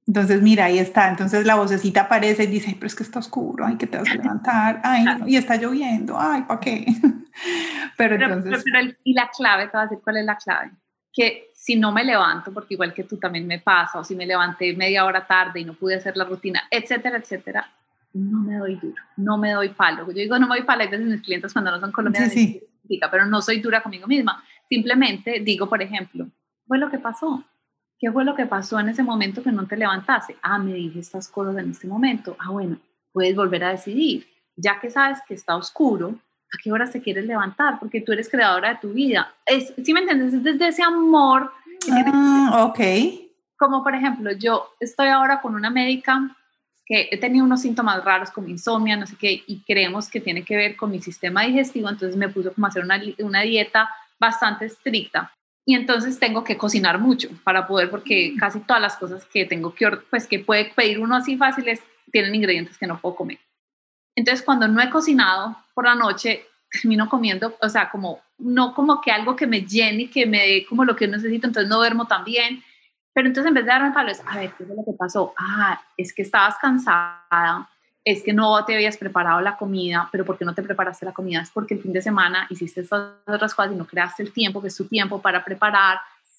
[0.06, 1.08] Entonces, mira, ahí está.
[1.08, 4.08] Entonces la vocecita aparece y dice, pero es que está oscuro, ay, que te vas
[4.08, 6.86] a levantar, ay, y está lloviendo, ay, ¿para qué?
[7.98, 8.64] pero, entonces...
[9.04, 10.70] y la clave, te voy a decir cuál es la clave.
[11.12, 14.24] Que si no me levanto, porque igual que tú también me pasa, o si me
[14.24, 17.68] levanté media hora tarde y no pude hacer la rutina, etcétera, etcétera,
[18.12, 20.06] no me doy duro, no me doy palo.
[20.06, 22.62] Yo digo, no me doy palo, hay veces mis clientes cuando no son colombianos, sí,
[22.86, 23.00] sí.
[23.10, 24.44] pero no soy dura conmigo misma.
[24.68, 26.28] Simplemente digo, por ejemplo,
[26.68, 27.44] fue lo que pasó
[27.98, 30.36] ¿Qué fue lo que pasó en ese momento que no te levantaste?
[30.42, 32.36] Ah, me dije estas cosas en este momento.
[32.38, 32.78] Ah, bueno,
[33.12, 34.26] puedes volver a decidir.
[34.54, 36.14] Ya que sabes que está oscuro,
[36.56, 37.78] ¿a qué hora te quieres levantar?
[37.78, 39.34] Porque tú eres creadora de tu vida.
[39.44, 40.34] Es, ¿Sí me entiendes?
[40.34, 41.52] Es desde ese amor.
[41.90, 42.80] Ah, ok.
[43.58, 46.36] Como por ejemplo, yo estoy ahora con una médica
[46.84, 50.44] que he tenido unos síntomas raros como insomnia, no sé qué, y creemos que tiene
[50.44, 53.90] que ver con mi sistema digestivo, entonces me puso como a hacer una, una dieta
[54.20, 55.32] bastante estricta
[55.68, 58.38] y entonces tengo que cocinar mucho para poder, porque mm.
[58.38, 61.80] casi todas las cosas que tengo que, pues que puede pedir uno así fáciles,
[62.12, 63.38] tienen ingredientes que no puedo comer.
[64.16, 69.00] Entonces cuando no he cocinado por la noche, termino comiendo, o sea, como, no como
[69.00, 71.76] que algo que me llene y que me dé como lo que necesito, entonces no
[71.76, 72.64] duermo tan bien.
[73.12, 75.32] Pero entonces en vez de darme palos, a ver, ¿qué es lo que pasó?
[75.38, 77.68] Ah, es que estabas cansada,
[78.04, 81.12] es que no te habías preparado la comida, pero ¿por qué no te preparaste la
[81.12, 81.40] comida?
[81.40, 84.60] Es porque el fin de semana hiciste estas otras cosas y no creaste el tiempo,
[84.60, 85.98] que es tu tiempo para preparar.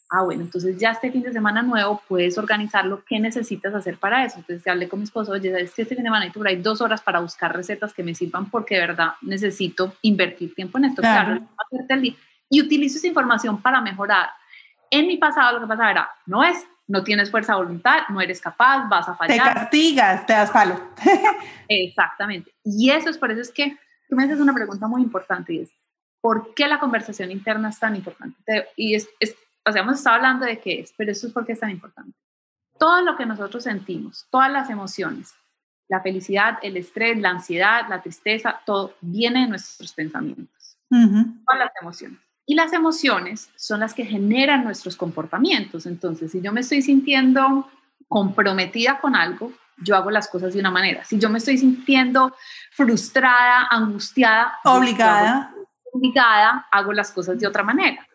[0.10, 3.98] Ah, bueno, entonces ya este fin de semana nuevo puedes organizar lo que necesitas hacer
[3.98, 4.38] para eso.
[4.40, 6.56] Entonces hablé con mi esposo, oye, sabes que este fin de semana hay por ahí
[6.56, 10.86] dos horas para buscar recetas que me sirvan porque de verdad necesito invertir tiempo en
[10.86, 11.02] esto.
[11.02, 11.42] Claro.
[12.50, 14.30] y utilizo esa información para mejorar.
[14.90, 18.22] En mi pasado lo que pasaba era, no es no tienes fuerza de voluntad, no
[18.22, 19.38] eres capaz, vas a fallar.
[19.38, 20.80] Te castigas, te das palo.
[21.68, 22.54] Exactamente.
[22.64, 23.78] Y eso es por eso es que
[24.10, 25.72] tú me haces una pregunta muy importante y es,
[26.22, 28.68] ¿por qué la conversación interna es tan importante?
[28.78, 29.10] Y es,
[29.68, 32.18] o sea, hemos estado hablando de qué es, pero eso es porque es tan importante.
[32.80, 35.34] Todo lo que nosotros sentimos, todas las emociones,
[35.90, 40.78] la felicidad, el estrés, la ansiedad, la tristeza, todo viene de nuestros pensamientos.
[40.90, 42.20] Todas las emociones.
[42.46, 45.86] Y las emociones son las que generan nuestros comportamientos.
[45.86, 47.70] Entonces, si yo me estoy sintiendo
[48.08, 51.04] comprometida con algo, yo hago las cosas de una manera.
[51.04, 52.34] Si yo me estoy sintiendo
[52.72, 55.54] frustrada, angustiada, obligada,
[55.92, 58.08] obligada, hago las cosas de otra manera.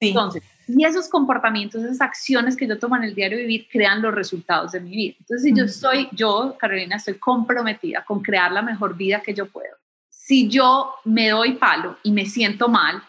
[0.00, 0.42] Entonces,
[0.76, 4.72] y esos comportamientos, esas acciones que yo tomo en el diario vivir crean los resultados
[4.72, 5.16] de mi vida.
[5.20, 9.46] Entonces, si yo soy, yo, Carolina, estoy comprometida con crear la mejor vida que yo
[9.46, 9.74] puedo.
[10.08, 13.02] Si yo me doy palo y me siento mal,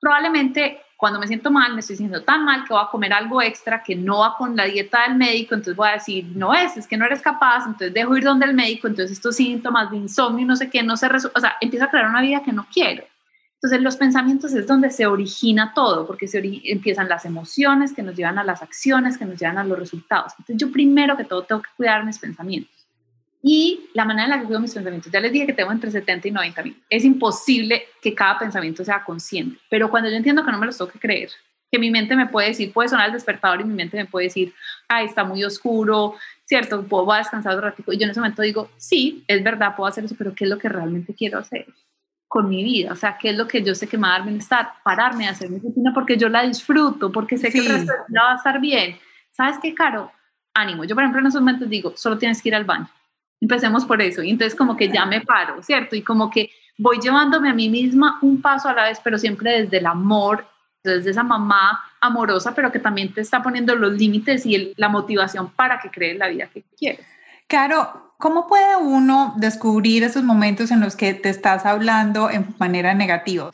[0.00, 3.42] probablemente cuando me siento mal, me estoy sintiendo tan mal que voy a comer algo
[3.42, 6.76] extra que no va con la dieta del médico, entonces voy a decir, no es,
[6.76, 9.98] es que no eres capaz, entonces dejo ir donde el médico, entonces estos síntomas de
[9.98, 12.52] insomnio, no sé qué, no se resuelven, o sea, empiezo a crear una vida que
[12.52, 13.04] no quiero.
[13.66, 18.14] Entonces los pensamientos es donde se origina todo, porque se empiezan las emociones que nos
[18.14, 20.34] llevan a las acciones, que nos llevan a los resultados.
[20.38, 22.86] Entonces yo primero que todo tengo que cuidar mis pensamientos.
[23.42, 25.90] Y la manera en la que cuido mis pensamientos, ya les dije que tengo entre
[25.90, 26.80] 70 y 90 mil.
[26.88, 30.78] Es imposible que cada pensamiento sea consciente, pero cuando yo entiendo que no me los
[30.78, 31.30] tengo que creer,
[31.68, 34.26] que mi mente me puede decir, puede sonar el despertador y mi mente me puede
[34.26, 34.54] decir,
[34.86, 37.92] ay, está muy oscuro, cierto, puedo descansar un ratito.
[37.92, 40.50] Y yo en ese momento digo, sí, es verdad, puedo hacer eso, pero ¿qué es
[40.50, 41.66] lo que realmente quiero hacer
[42.36, 42.92] con mi vida?
[42.92, 44.68] O sea, ¿qué es lo que yo sé que me va a dar bienestar?
[44.84, 48.32] Pararme a hacer mi rutina porque yo la disfruto, porque sé que el resto va
[48.32, 48.98] a estar bien.
[49.32, 50.12] ¿Sabes qué, Caro?
[50.52, 50.84] Ánimo.
[50.84, 52.90] Yo, por ejemplo, en esos momentos digo, solo tienes que ir al baño
[53.40, 54.22] Empecemos por eso.
[54.22, 55.96] Y entonces como que ya me paro, ¿cierto?
[55.96, 59.62] Y como que voy llevándome a mí misma un paso a la vez, pero siempre
[59.62, 60.46] desde el amor,
[60.84, 65.48] desde esa mamá amorosa, pero que también te está poniendo los límites y la motivación
[65.52, 67.06] para que crees la vida que quieres.
[67.48, 72.94] Caro, ¿cómo puede uno descubrir esos momentos en los que te estás hablando en manera
[72.94, 73.52] negativa?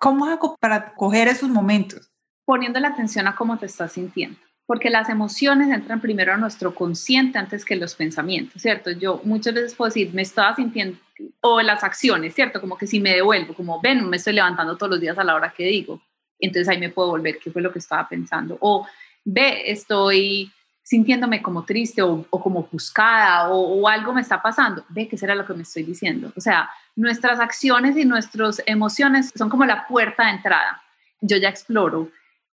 [0.00, 2.10] ¿Cómo hago para coger esos momentos?
[2.44, 6.74] Poniendo la atención a cómo te estás sintiendo porque las emociones entran primero a nuestro
[6.74, 8.90] consciente antes que los pensamientos, ¿cierto?
[8.92, 10.98] Yo muchas veces puedo decir, me estaba sintiendo,
[11.42, 12.60] o las acciones, ¿cierto?
[12.60, 15.34] Como que si me devuelvo, como ven, me estoy levantando todos los días a la
[15.34, 16.00] hora que digo,
[16.38, 18.86] entonces ahí me puedo volver qué fue lo que estaba pensando, o
[19.24, 20.50] ve, estoy
[20.84, 25.34] sintiéndome como triste o, como ofuscada o, o, algo me está pasando, ve qué será
[25.34, 26.32] lo que me estoy diciendo.
[26.36, 30.80] O sea, nuestras acciones y nuestras emociones son como la puerta de entrada.
[31.20, 32.10] Yo ya exploro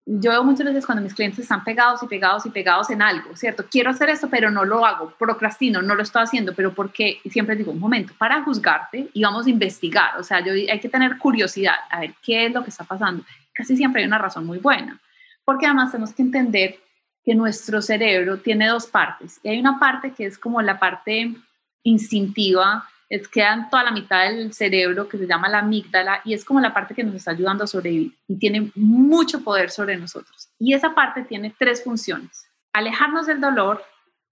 [0.07, 3.35] yo veo muchas veces cuando mis clientes están pegados y pegados y pegados en algo,
[3.37, 3.65] ¿cierto?
[3.71, 7.57] Quiero hacer esto, pero no lo hago, procrastino, no lo estoy haciendo, pero porque siempre
[7.57, 11.17] digo, un momento, para juzgarte y vamos a investigar, o sea, yo, hay que tener
[11.17, 13.25] curiosidad, a ver qué es lo que está pasando.
[13.55, 15.01] Casi siempre hay una razón muy buena,
[15.45, 16.79] porque además tenemos que entender
[17.25, 21.35] que nuestro cerebro tiene dos partes, y hay una parte que es como la parte
[21.83, 26.45] instintiva, es queda toda la mitad del cerebro que se llama la amígdala y es
[26.45, 30.49] como la parte que nos está ayudando a sobrevivir y tiene mucho poder sobre nosotros.
[30.59, 32.47] Y esa parte tiene tres funciones.
[32.73, 33.85] Alejarnos del dolor,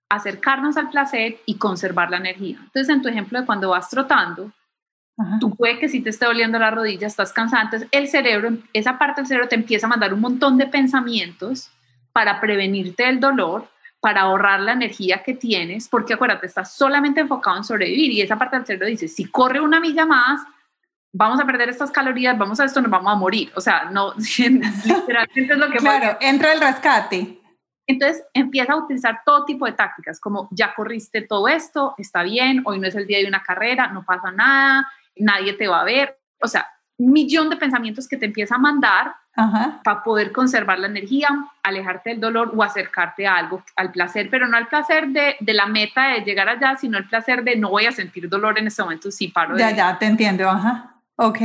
[0.08, 2.58] acercarnos al placer y conservar la energía.
[2.60, 4.50] Entonces, en tu ejemplo de cuando vas trotando,
[5.38, 8.98] tú puede que si te esté doliendo la rodilla, estás cansado, entonces el cerebro, esa
[8.98, 11.70] parte del cerebro te empieza a mandar un montón de pensamientos
[12.12, 13.68] para prevenirte del dolor
[14.02, 18.36] para ahorrar la energía que tienes, porque acuérdate, estás solamente enfocado en sobrevivir y esa
[18.36, 20.42] parte del cerebro dice, si corre una milla más,
[21.12, 23.52] vamos a perder estas calorías, vamos a esto, nos vamos a morir.
[23.54, 27.38] O sea, no, literalmente es lo que Claro, entra el rescate.
[27.86, 32.62] Entonces empieza a utilizar todo tipo de tácticas, como ya corriste todo esto, está bien,
[32.64, 35.84] hoy no es el día de una carrera, no pasa nada, nadie te va a
[35.84, 36.18] ver.
[36.40, 40.88] O sea, un millón de pensamientos que te empieza a mandar para poder conservar la
[40.88, 41.28] energía,
[41.62, 45.54] alejarte del dolor o acercarte a algo, al placer, pero no al placer de, de,
[45.54, 48.66] la meta de llegar allá, sino el placer de no voy a sentir dolor en
[48.66, 49.56] este momento, sí paro.
[49.56, 51.40] Ya, ya, te entiendo, ajá, ok.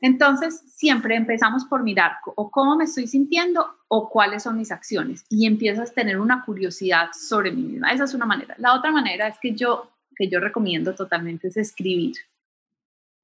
[0.00, 5.24] Entonces, siempre empezamos por mirar o cómo me estoy sintiendo o cuáles son mis acciones
[5.30, 7.92] y empiezas a tener una curiosidad sobre mí misma.
[7.92, 8.54] Esa es una manera.
[8.58, 12.16] La otra manera es que yo, que yo recomiendo totalmente es escribir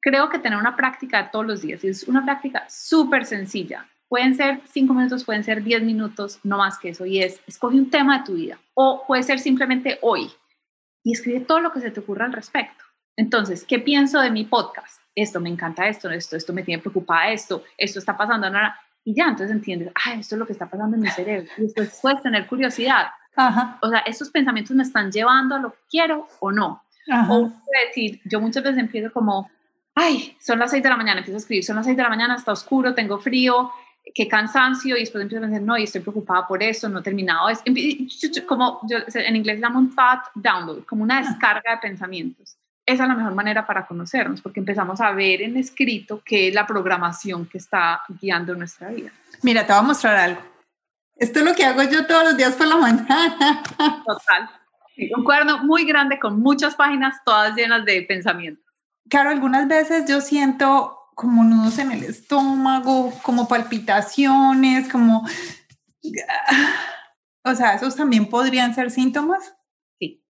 [0.02, 3.86] creo que tener una práctica todos los días es una práctica súper sencilla.
[4.08, 7.06] Pueden ser cinco minutos, pueden ser diez minutos, no más que eso.
[7.06, 8.58] Y es, escoge un tema de tu vida.
[8.74, 10.30] O puede ser simplemente hoy.
[11.02, 12.84] Y escribe todo lo que se te ocurra al respecto.
[13.16, 15.00] Entonces, ¿qué pienso de mi podcast?
[15.14, 18.78] Esto me encanta, esto, esto, esto me tiene preocupada, esto, esto está pasando, nada.
[19.04, 21.50] Y ya, entonces entiendes, ah, esto es lo que está pasando en mi cerebro.
[21.56, 23.06] Y después puedes tener curiosidad.
[23.34, 23.78] Ajá.
[23.80, 26.82] O sea, estos pensamientos me están llevando a lo que quiero o no.
[27.10, 27.32] Ajá.
[27.32, 27.52] O
[27.88, 29.50] decir, yo muchas veces empiezo como,
[29.94, 32.08] ay, son las 6 de la mañana, empiezo a escribir, son las 6 de la
[32.08, 33.70] mañana, está oscuro, tengo frío,
[34.14, 37.02] qué cansancio, y después empiezo a pensar, no, y estoy preocupada por eso, no he
[37.02, 37.62] terminado, es
[38.46, 42.56] como yo, en inglés llamo un fat download, como una descarga de pensamientos.
[42.84, 46.54] Esa es la mejor manera para conocernos, porque empezamos a ver en escrito qué es
[46.54, 49.12] la programación que está guiando nuestra vida.
[49.42, 50.42] Mira, te voy a mostrar algo.
[51.14, 53.62] Esto es lo que hago yo todos los días por la mañana.
[54.04, 54.50] Total.
[55.16, 58.71] Un cuaderno muy grande con muchas páginas, todas llenas de pensamientos.
[59.08, 65.26] Claro, algunas veces yo siento como nudos en el estómago, como palpitaciones, como...
[67.44, 69.56] O sea, ¿esos también podrían ser síntomas?
[69.98, 70.24] Sí,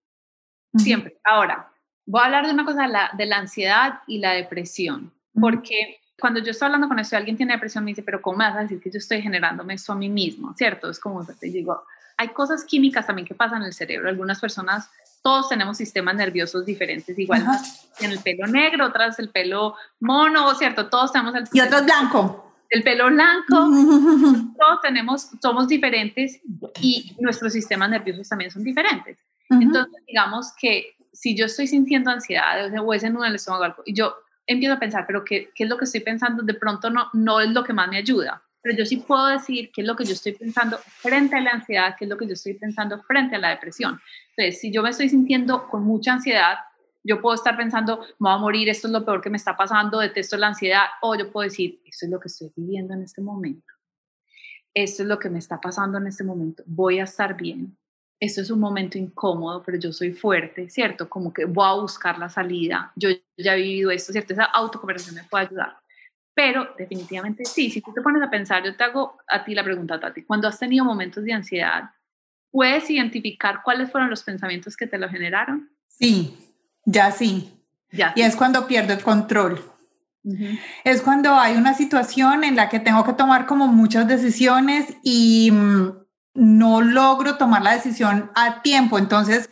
[0.78, 1.20] siempre.
[1.24, 1.70] Ahora,
[2.06, 6.40] voy a hablar de una cosa, la, de la ansiedad y la depresión, porque cuando
[6.40, 8.60] yo estoy hablando con esto, alguien tiene depresión, me dice, pero ¿cómo me vas a
[8.60, 10.54] decir que yo estoy generándome esto a mí mismo?
[10.54, 10.88] ¿Cierto?
[10.88, 11.84] Es como te digo,
[12.16, 14.08] hay cosas químicas también que pasan en el cerebro.
[14.08, 14.88] Algunas personas
[15.22, 17.44] todos tenemos sistemas nerviosos diferentes, igual
[18.00, 20.88] en el pelo negro, otras el pelo mono, ¿cierto?
[20.88, 21.44] Todos tenemos el...
[21.52, 22.52] Y otros blanco.
[22.68, 23.46] El pelo blanco,
[24.58, 26.40] todos tenemos, somos diferentes
[26.80, 29.18] y nuestros sistemas nerviosos también son diferentes.
[29.50, 33.92] Entonces, digamos que si yo estoy sintiendo ansiedad o ese nudo en el estómago, y
[33.92, 34.14] yo
[34.46, 36.42] empiezo a pensar, pero ¿qué, ¿qué, es lo que estoy pensando?
[36.42, 39.70] De pronto no, no es lo que más me ayuda pero yo sí puedo decir
[39.72, 42.26] qué es lo que yo estoy pensando frente a la ansiedad, qué es lo que
[42.26, 44.00] yo estoy pensando frente a la depresión.
[44.36, 46.58] Entonces, si yo me estoy sintiendo con mucha ansiedad,
[47.04, 49.56] yo puedo estar pensando, me voy a morir, esto es lo peor que me está
[49.56, 53.02] pasando, detesto la ansiedad, o yo puedo decir, esto es lo que estoy viviendo en
[53.02, 53.72] este momento,
[54.72, 57.76] esto es lo que me está pasando en este momento, voy a estar bien,
[58.20, 61.08] esto es un momento incómodo, pero yo soy fuerte, ¿cierto?
[61.08, 64.32] Como que voy a buscar la salida, yo ya he vivido esto, ¿cierto?
[64.32, 65.81] Esa autoconversación me puede ayudar.
[66.34, 69.64] Pero definitivamente sí, si tú te pones a pensar, yo te hago a ti la
[69.64, 71.90] pregunta, Tati, cuando has tenido momentos de ansiedad,
[72.50, 75.70] ¿puedes identificar cuáles fueron los pensamientos que te lo generaron?
[75.88, 76.36] Sí,
[76.84, 77.52] ya sí.
[77.90, 79.62] Ya y es cuando pierdo el control.
[80.84, 85.50] Es cuando hay una situación en la que tengo que tomar como muchas decisiones y
[85.50, 85.90] mm,
[86.34, 88.98] no logro tomar la decisión a tiempo.
[88.98, 89.50] Entonces,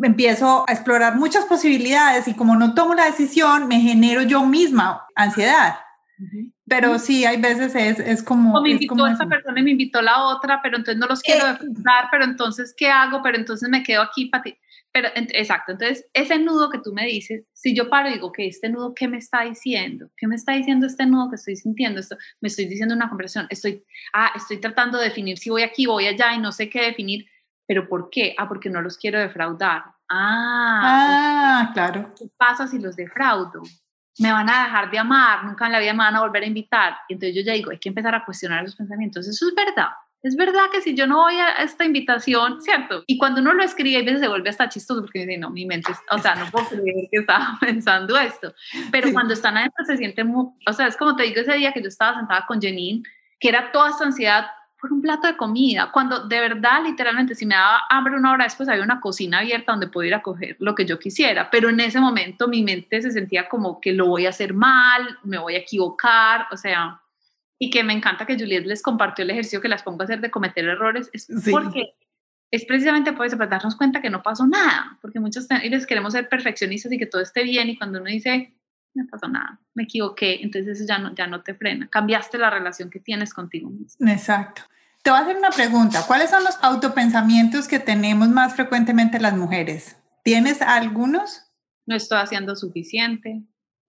[0.00, 5.06] empiezo a explorar muchas posibilidades y como no tomo la decisión, me genero yo misma
[5.16, 5.74] ansiedad.
[6.66, 8.54] Pero sí, hay veces es, es como...
[8.54, 11.46] O me invitó esta persona y me invitó la otra, pero entonces no los quiero
[11.46, 11.58] eh,
[12.10, 13.22] pero entonces, ¿qué hago?
[13.22, 14.58] Pero entonces me quedo aquí para ti.
[14.92, 18.46] Pero, exacto, entonces ese nudo que tú me dices, si yo paro y digo que
[18.46, 20.10] este nudo, ¿qué me está diciendo?
[20.18, 21.98] ¿Qué me está diciendo este nudo que estoy sintiendo?
[21.98, 23.82] Esto, me estoy diciendo una conversación, estoy,
[24.12, 27.26] ah, estoy tratando de definir si voy aquí, voy allá y no sé qué definir,
[27.66, 28.34] pero ¿por qué?
[28.36, 29.82] Ah, porque no los quiero defraudar.
[30.10, 32.12] Ah, ah claro.
[32.14, 33.62] ¿Qué pasa si los defraudo?
[34.18, 36.46] Me van a dejar de amar, nunca en la vida me van a volver a
[36.46, 36.96] invitar.
[37.08, 39.26] Y entonces yo ya digo, hay que empezar a cuestionar esos pensamientos.
[39.26, 39.88] Eso es verdad.
[40.22, 43.02] Es verdad que si yo no voy a esta invitación, ¿cierto?
[43.08, 45.66] Y cuando uno lo escribe, a veces se vuelve hasta chistoso porque dice, no, mi
[45.66, 48.54] mente, o sea, no puedo creer que estaba pensando esto.
[48.92, 51.72] Pero cuando están adentro se siente, muy, o sea, es como te digo ese día
[51.72, 53.02] que yo estaba sentada con Janine,
[53.40, 54.46] que era toda esta ansiedad
[54.82, 58.42] por un plato de comida, cuando de verdad, literalmente, si me daba hambre una hora
[58.42, 61.68] después, había una cocina abierta donde podía ir a coger lo que yo quisiera, pero
[61.70, 65.38] en ese momento mi mente se sentía como que lo voy a hacer mal, me
[65.38, 67.00] voy a equivocar, o sea,
[67.60, 70.20] y que me encanta que Juliet les compartió el ejercicio que las pongo a hacer
[70.20, 71.94] de cometer errores, es porque
[72.50, 76.12] es precisamente por eso, para darnos cuenta que no pasó nada, porque muchos les queremos
[76.12, 78.52] ser perfeccionistas y que todo esté bien, y cuando uno dice,
[78.94, 82.50] no pasó nada, me equivoqué, entonces eso ya no, ya no te frena, cambiaste la
[82.50, 84.06] relación que tienes contigo mismo.
[84.08, 84.62] Exacto.
[85.02, 86.04] Te voy a hacer una pregunta.
[86.06, 89.96] ¿Cuáles son los autopensamientos que tenemos más frecuentemente las mujeres?
[90.22, 91.42] ¿Tienes algunos?
[91.86, 93.42] No estoy haciendo suficiente.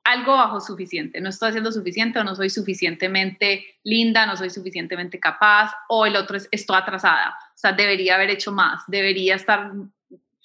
[0.03, 1.21] Algo bajo suficiente.
[1.21, 5.71] No estoy haciendo suficiente o no soy suficientemente linda, no soy suficientemente capaz.
[5.87, 7.37] O el otro es estoy atrasada.
[7.53, 8.81] O sea, debería haber hecho más.
[8.87, 9.71] Debería estar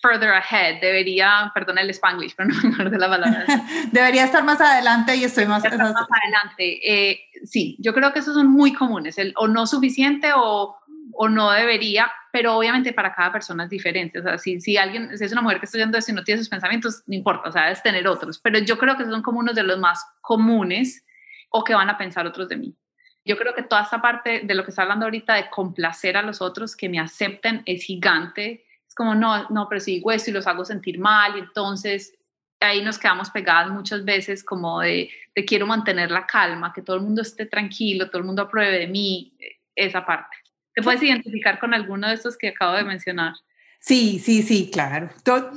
[0.01, 3.45] further ahead, debería, perdón el spanglish, pero no me acuerdo la palabra.
[3.93, 6.81] debería estar más adelante y estoy más, más adelante.
[6.85, 10.77] Eh, sí, yo creo que esos son muy comunes, el o no suficiente o,
[11.13, 14.21] o, no debería, pero obviamente para cada persona es diferente.
[14.21, 16.23] O sea, si, si alguien, si es una mujer que está oyendo eso y no
[16.23, 19.13] tiene sus pensamientos, no importa, o sea, es tener otros, pero yo creo que esos
[19.13, 21.05] son como unos de los más comunes
[21.51, 22.77] o que van a pensar otros de mí.
[23.25, 26.23] Yo creo que toda esta parte de lo que está hablando ahorita de complacer a
[26.23, 28.65] los otros, que me acepten, es gigante
[28.99, 32.19] como, no, no, pero si digo esto y los hago sentir mal, y entonces
[32.59, 36.97] ahí nos quedamos pegadas muchas veces como de, te quiero mantener la calma, que todo
[36.97, 39.37] el mundo esté tranquilo, todo el mundo apruebe de mí,
[39.77, 40.37] esa parte.
[40.75, 43.35] ¿Te puedes identificar con alguno de estos que acabo de mencionar?
[43.79, 45.11] Sí, sí, sí, claro.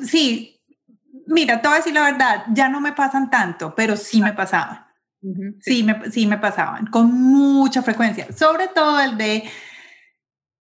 [0.03, 0.61] sí,
[1.25, 4.33] mira, te voy a decir la verdad, ya no me pasan tanto, pero sí me
[4.33, 4.85] pasaban.
[5.61, 5.81] sí.
[5.81, 9.49] me, sí me pasaban, con mucha frecuencia, sobre todo el de,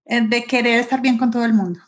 [0.04, 1.80] el de querer estar bien con todo el mundo.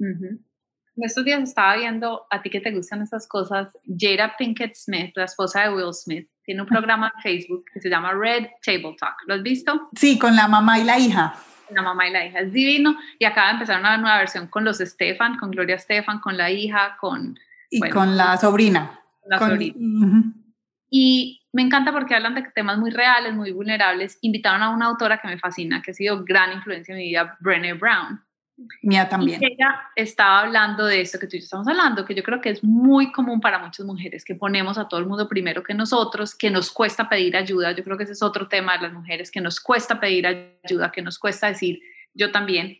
[0.00, 5.12] En estos días estaba viendo, a ti que te gustan esas cosas, Jada Pinkett Smith,
[5.14, 8.96] la esposa de Will Smith, tiene un programa en Facebook que se llama Red Table
[8.98, 9.14] Talk.
[9.26, 9.88] ¿Lo has visto?
[9.96, 11.34] Sí, con la mamá y la hija.
[11.70, 14.64] La mamá y la hija es divino y acaba de empezar una nueva versión con
[14.64, 17.38] los Stefan, con Gloria Stefan, con la hija, con...
[17.70, 19.00] Y con la sobrina.
[19.26, 19.76] La sobrina.
[20.90, 24.18] Y me encanta porque hablan de temas muy reales, muy vulnerables.
[24.22, 27.36] Invitaron a una autora que me fascina, que ha sido gran influencia en mi vida,
[27.38, 28.20] Brené Brown
[28.82, 29.42] Mía también.
[29.42, 32.50] ella estaba hablando de esto que tú y yo estamos hablando, que yo creo que
[32.50, 36.34] es muy común para muchas mujeres, que ponemos a todo el mundo primero que nosotros,
[36.34, 37.72] que nos cuesta pedir ayuda.
[37.72, 40.92] Yo creo que ese es otro tema de las mujeres, que nos cuesta pedir ayuda,
[40.92, 41.80] que nos cuesta decir
[42.14, 42.78] yo también.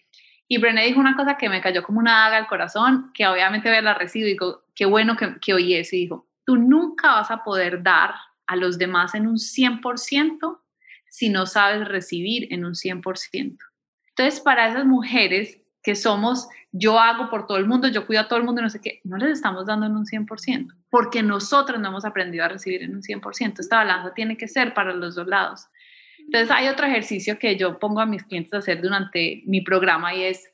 [0.49, 3.83] Y Brené dijo una cosa que me cayó como una daga al corazón, que obviamente
[3.83, 5.95] la recibo y digo, qué bueno que, que oí eso.
[5.95, 8.15] Y dijo, tú nunca vas a poder dar
[8.47, 10.59] a los demás en un 100%
[11.09, 13.59] si no sabes recibir en un 100%.
[14.09, 18.29] Entonces, para esas mujeres que somos, yo hago por todo el mundo, yo cuido a
[18.29, 21.81] todo el mundo, no sé qué, no les estamos dando en un 100%, porque nosotros
[21.81, 23.61] no hemos aprendido a recibir en un 100%.
[23.61, 25.67] Esta balanza tiene que ser para los dos lados.
[26.19, 30.15] Entonces hay otro ejercicio que yo pongo a mis clientes a hacer durante mi programa
[30.15, 30.53] y es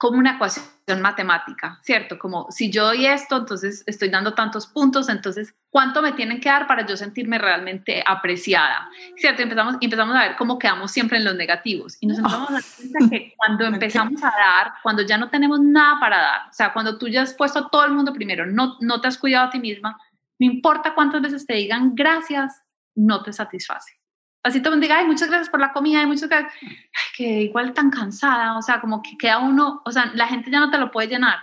[0.00, 0.64] como una ecuación
[1.02, 2.18] matemática, ¿cierto?
[2.18, 6.48] Como si yo doy esto, entonces estoy dando tantos puntos, entonces, ¿cuánto me tienen que
[6.48, 8.88] dar para yo sentirme realmente apreciada?
[9.16, 9.42] ¿Cierto?
[9.42, 12.62] Empezamos, empezamos a ver cómo quedamos siempre en los negativos y nos empezamos a dar
[12.74, 16.72] cuenta que cuando empezamos a dar, cuando ya no tenemos nada para dar, o sea,
[16.72, 19.48] cuando tú ya has puesto a todo el mundo primero, no, no te has cuidado
[19.48, 20.00] a ti misma,
[20.38, 22.62] no importa cuántas veces te digan gracias,
[22.94, 23.99] no te satisface
[24.42, 26.70] así todo el diga, ay, muchas gracias por la comida, y muchas gracias, ay,
[27.16, 30.60] que igual tan cansada, o sea, como que queda uno, o sea, la gente ya
[30.60, 31.38] no te lo puede llenar.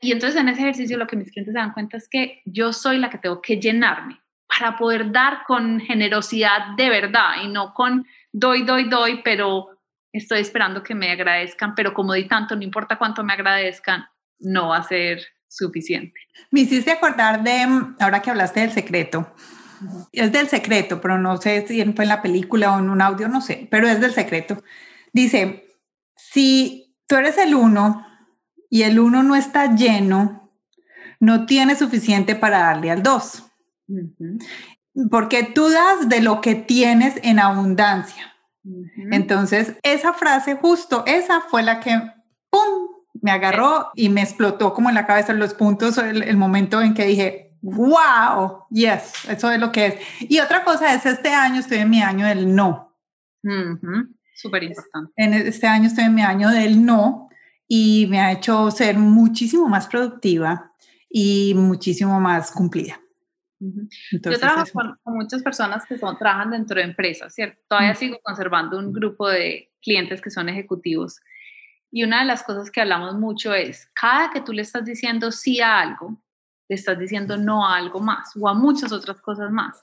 [0.00, 2.72] Y entonces en ese ejercicio lo que mis clientes se dan cuenta es que yo
[2.72, 7.74] soy la que tengo que llenarme para poder dar con generosidad de verdad y no
[7.74, 9.78] con doy, doy, doy, pero
[10.12, 14.06] estoy esperando que me agradezcan, pero como di tanto, no importa cuánto me agradezcan,
[14.38, 16.18] no va a ser suficiente.
[16.50, 17.66] Me hiciste acordar de,
[17.98, 19.32] ahora que hablaste del secreto,
[20.12, 23.28] es del secreto, pero no sé si fue en la película o en un audio,
[23.28, 24.62] no sé, pero es del secreto.
[25.12, 25.64] Dice,
[26.14, 28.06] si tú eres el uno
[28.68, 30.52] y el uno no está lleno,
[31.18, 33.44] no tienes suficiente para darle al dos.
[35.10, 38.34] Porque tú das de lo que tienes en abundancia.
[39.10, 42.00] Entonces, esa frase justo, esa fue la que,
[42.50, 46.94] ¡pum!, me agarró y me explotó como en la cabeza los puntos, el, momento en
[46.94, 49.94] que dije, wow, yes, eso es lo que es.
[50.20, 52.96] Y otra cosa es, este año estoy en mi año del no.
[54.34, 55.12] Súper importante.
[55.16, 57.28] En este año estoy en mi año del no
[57.68, 60.72] y me ha hecho ser muchísimo más productiva
[61.08, 63.00] y muchísimo más cumplida.
[63.58, 67.60] Yo trabajo con, muchas personas que son, trabajan dentro de empresas, ¿cierto?
[67.68, 71.20] Todavía sigo conservando un grupo de clientes que son ejecutivos.
[71.92, 75.30] Y una de las cosas que hablamos mucho es, cada que tú le estás diciendo
[75.30, 76.22] sí a algo,
[76.70, 79.82] le estás diciendo no a algo más o a muchas otras cosas más.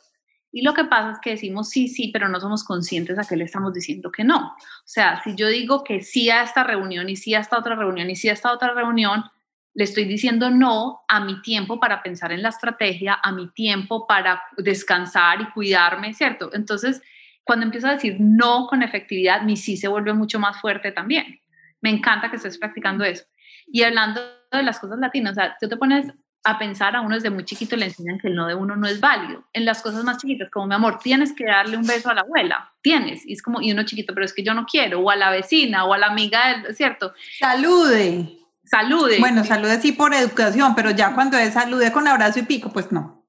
[0.53, 3.35] Y lo que pasa es que decimos sí, sí, pero no somos conscientes a qué
[3.35, 4.37] le estamos diciendo que no.
[4.55, 7.75] O sea, si yo digo que sí a esta reunión y sí a esta otra
[7.75, 9.25] reunión y sí a esta otra reunión,
[9.73, 14.07] le estoy diciendo no a mi tiempo para pensar en la estrategia, a mi tiempo
[14.07, 16.51] para descansar y cuidarme, ¿cierto?
[16.53, 17.01] Entonces,
[17.43, 21.41] cuando empiezo a decir no con efectividad, mi sí se vuelve mucho más fuerte también.
[21.81, 23.25] Me encanta que estés practicando eso.
[23.67, 24.21] Y hablando
[24.53, 26.13] de las cosas latinas, o sea, tú te pones
[26.47, 28.87] a pensar a uno desde muy chiquito le enseñan que el no de uno no
[28.87, 29.43] es válido.
[29.51, 32.21] En las cosas más chiquitas, como mi amor, tienes que darle un beso a la
[32.21, 33.25] abuela, tienes.
[33.25, 35.29] Y es como, y uno chiquito, pero es que yo no quiero, o a la
[35.29, 37.13] vecina, o a la amiga, ¿cierto?
[37.37, 38.39] Salude.
[38.63, 39.19] Salude.
[39.19, 42.93] Bueno, salude sí por educación, pero ya cuando es salude con abrazo y pico, pues
[42.93, 43.25] no.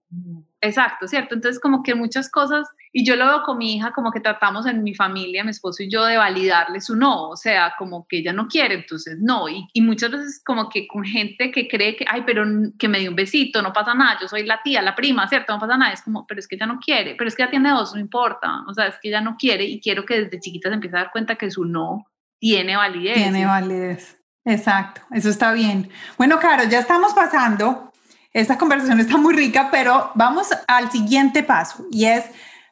[0.61, 1.35] Exacto, ¿cierto?
[1.35, 4.67] Entonces como que muchas cosas, y yo lo veo con mi hija, como que tratamos
[4.67, 8.19] en mi familia, mi esposo y yo, de validarle su no, o sea, como que
[8.19, 11.97] ella no quiere, entonces no, y, y muchas veces como que con gente que cree
[11.97, 12.45] que, ay, pero
[12.79, 15.53] que me dio un besito, no pasa nada, yo soy la tía, la prima, ¿cierto?
[15.53, 17.51] No pasa nada, es como, pero es que ella no quiere, pero es que ella
[17.51, 20.41] tiene dos, no importa, o sea, es que ella no quiere y quiero que desde
[20.41, 22.07] chiquita se empiece a dar cuenta que su no
[22.39, 23.15] tiene validez.
[23.15, 24.19] Tiene validez.
[24.45, 25.91] Exacto, eso está bien.
[26.17, 27.93] Bueno, Caro, ya estamos pasando.
[28.33, 32.25] Esta conversación está muy rica, pero vamos al siguiente paso y es,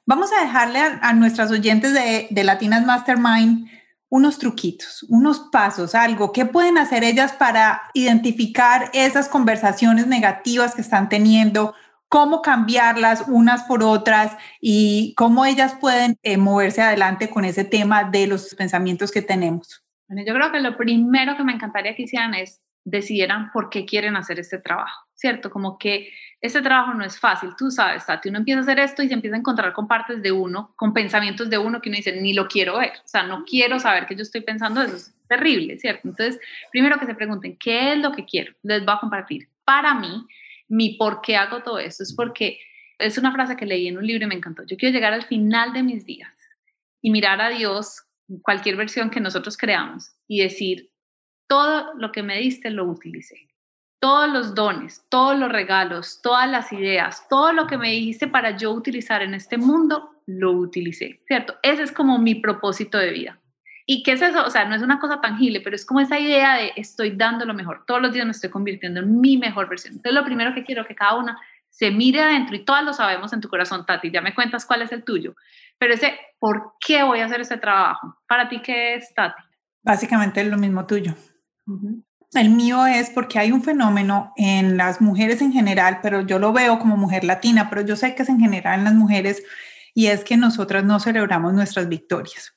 [0.06, 3.68] vamos a dejarle a, nuestras oyentes de, de Latinas Mastermind
[4.08, 10.80] unos truquitos, unos pasos, algo que pueden hacer ellas para identificar esas conversaciones negativas que
[10.80, 11.74] están teniendo,
[12.08, 18.04] cómo cambiarlas unas por otras y cómo ellas pueden eh, moverse adelante con ese tema
[18.04, 19.84] de los pensamientos que tenemos.
[20.08, 23.84] Bueno, yo creo que lo primero que me encantaría que hicieran es decidieran por qué
[23.84, 25.50] quieren hacer este trabajo, ¿cierto?
[25.50, 29.02] Como que este trabajo no es fácil, tú sabes, Tati, uno empieza a hacer esto
[29.02, 31.96] y se empieza a encontrar con partes de uno, con pensamientos de uno que uno
[31.96, 34.96] dice, ni lo quiero ver, o sea, no quiero saber que yo estoy pensando, eso
[34.96, 36.08] es terrible, ¿cierto?
[36.08, 36.38] Entonces,
[36.70, 38.54] primero que se pregunten, ¿qué es lo que quiero?
[38.62, 39.48] Les voy a compartir.
[39.64, 40.26] Para mí,
[40.68, 42.60] mi por qué hago todo esto es porque
[42.98, 44.62] es una frase que leí en un libro y me encantó.
[44.64, 46.32] Yo quiero llegar al final de mis días
[47.02, 48.04] y mirar a Dios
[48.42, 50.90] cualquier versión que nosotros creamos y decir,
[51.48, 53.48] todo lo que me diste lo utilicé.
[53.98, 58.56] Todos los dones, todos los regalos, todas las ideas, todo lo que me dijiste para
[58.56, 61.56] yo utilizar en este mundo, lo utilicé, ¿cierto?
[61.62, 63.40] Ese es como mi propósito de vida.
[63.88, 64.44] ¿Y qué es eso?
[64.44, 67.46] O sea, no es una cosa tangible, pero es como esa idea de estoy dando
[67.46, 67.84] lo mejor.
[67.86, 69.94] Todos los días me estoy convirtiendo en mi mejor versión.
[69.94, 73.32] Entonces, lo primero que quiero que cada una se mire adentro y todas lo sabemos
[73.32, 74.10] en tu corazón, Tati.
[74.10, 75.36] Ya me cuentas cuál es el tuyo.
[75.78, 78.16] Pero ese, ¿por qué voy a hacer ese trabajo?
[78.26, 79.42] ¿Para ti qué es, Tati?
[79.84, 81.14] Básicamente es lo mismo tuyo.
[82.32, 86.52] El mío es porque hay un fenómeno en las mujeres en general, pero yo lo
[86.52, 89.42] veo como mujer latina, pero yo sé que es en general en las mujeres
[89.94, 92.52] y es que nosotras no celebramos nuestras victorias.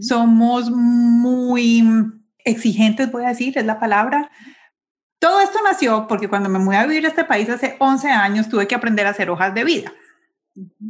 [0.00, 1.82] Somos muy
[2.44, 4.30] exigentes, voy a decir, es la palabra.
[5.18, 8.48] Todo esto nació porque cuando me mudé a vivir a este país hace 11 años
[8.48, 9.92] tuve que aprender a hacer hojas de vida.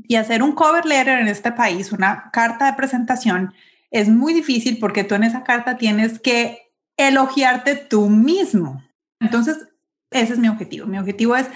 [0.08, 3.54] Y hacer un cover letter en este país, una carta de presentación,
[3.90, 6.65] es muy difícil porque tú en esa carta tienes que
[6.96, 8.82] elogiarte tú mismo.
[9.20, 9.68] Entonces,
[10.10, 10.86] ese es mi objetivo.
[10.86, 11.48] Mi objetivo es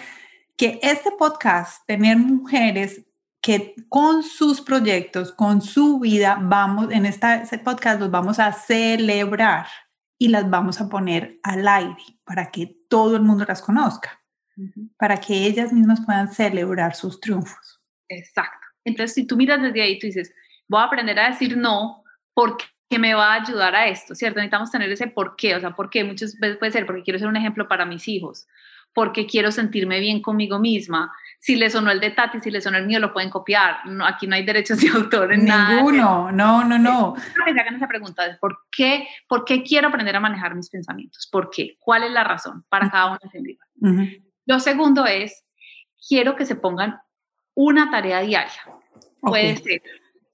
[0.57, 3.07] que este podcast, tener mujeres
[3.43, 9.66] que con sus proyectos, con su vida, vamos, en este podcast los vamos a celebrar
[10.18, 14.22] y las vamos a poner al aire para que todo el mundo las conozca,
[14.99, 17.80] para que ellas mismas puedan celebrar sus triunfos.
[18.09, 18.66] Exacto.
[18.84, 20.34] Entonces, si tú miras desde ahí, tú dices,
[20.68, 22.66] voy a aprender a decir no porque
[22.99, 24.38] me va a ayudar a esto, ¿cierto?
[24.38, 27.18] Necesitamos tener ese por qué, o sea, por qué muchas veces puede ser porque quiero
[27.18, 28.49] ser un ejemplo para mis hijos,
[28.93, 31.12] porque quiero sentirme bien conmigo misma.
[31.38, 33.86] Si le sonó el de Tati, si le sonó el mío, lo pueden copiar.
[33.86, 37.14] No, aquí no hay derechos de autor en Ninguno, no, no, no.
[37.14, 40.57] Quiero que se hagan esa pregunta de por qué, por qué quiero aprender a manejar
[40.57, 44.09] mis pensamientos, por qué, cuál es la razón para cada uno de uh
[44.47, 45.45] Lo segundo es,
[46.09, 46.99] quiero que se pongan
[47.55, 48.61] una tarea diaria.
[49.20, 49.82] Puede ser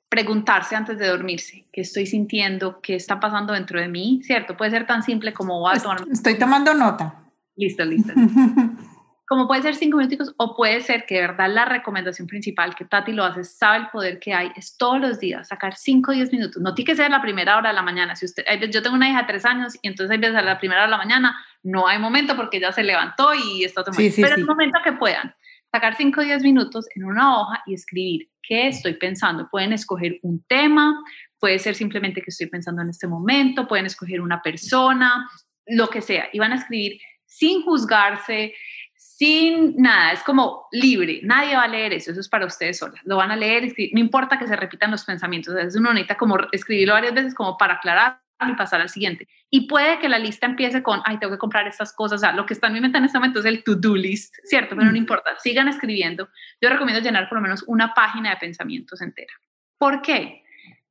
[0.09, 4.57] preguntarse antes de dormirse, qué estoy sintiendo, qué está pasando dentro de mí, ¿cierto?
[4.57, 5.99] Puede ser tan simple como voy a tomar...
[6.11, 7.15] Estoy tomando nota.
[7.57, 8.13] Listo, listo.
[9.27, 12.85] como puede ser cinco minutos o puede ser que de verdad la recomendación principal que
[12.85, 16.15] Tati lo hace, sabe el poder que hay, es todos los días sacar cinco o
[16.15, 16.63] diez minutos.
[16.63, 18.15] No tiene que ser la primera hora de la mañana.
[18.15, 20.83] Si usted, yo tengo una hija de tres años y entonces veces a la primera
[20.83, 24.01] hora de la mañana no hay momento porque ella se levantó y está tomando.
[24.01, 24.41] Sí, sí, Pero sí.
[24.41, 25.35] el momento que puedan
[25.73, 29.49] sacar cinco o diez minutos en una hoja y escribir qué estoy pensando.
[29.51, 31.03] Pueden escoger un tema,
[31.39, 35.29] puede ser simplemente que estoy pensando en este momento, pueden escoger una persona,
[35.67, 38.55] lo que sea, y van a escribir sin juzgarse,
[38.95, 43.01] sin nada, es como libre, nadie va a leer eso, eso es para ustedes solas,
[43.05, 46.17] lo van a leer, escribir, no importa que se repitan los pensamientos, es una necesita
[46.17, 49.29] como escribirlo varias veces como para aclarar y pasar al siguiente.
[49.51, 52.33] Y puede que la lista empiece con, ay, tengo que comprar estas cosas, o sea,
[52.33, 54.77] lo que está en mi mente en este momento es el to-do list, ¿cierto?
[54.77, 56.29] Pero no importa, sigan escribiendo.
[56.61, 59.33] Yo recomiendo llenar por lo menos una página de pensamientos entera.
[59.79, 60.46] ¿Por qué?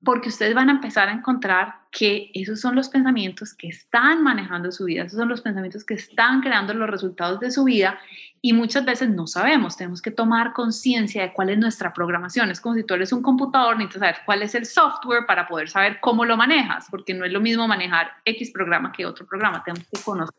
[0.05, 4.71] Porque ustedes van a empezar a encontrar que esos son los pensamientos que están manejando
[4.71, 7.99] su vida, esos son los pensamientos que están creando los resultados de su vida
[8.41, 12.51] y muchas veces no sabemos, tenemos que tomar conciencia de cuál es nuestra programación.
[12.51, 15.67] Es como si tú eres un computador, necesitas saber cuál es el software para poder
[15.67, 19.63] saber cómo lo manejas, porque no es lo mismo manejar X programa que otro programa,
[19.63, 20.35] tenemos que conocer.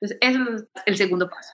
[0.00, 1.52] Entonces, eso es el segundo paso.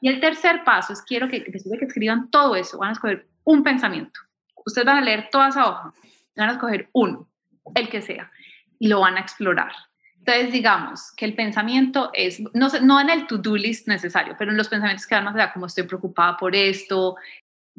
[0.00, 2.92] Y el tercer paso es quiero que después de que escriban todo eso, van a
[2.92, 4.18] escoger un pensamiento.
[4.66, 5.94] Ustedes van a leer toda esa hoja
[6.36, 7.28] van a escoger uno,
[7.74, 8.30] el que sea,
[8.78, 9.72] y lo van a explorar.
[10.18, 14.56] Entonces, digamos que el pensamiento es, no, no en el to-do list necesario, pero en
[14.56, 17.16] los pensamientos que van allá, como estoy preocupada por esto,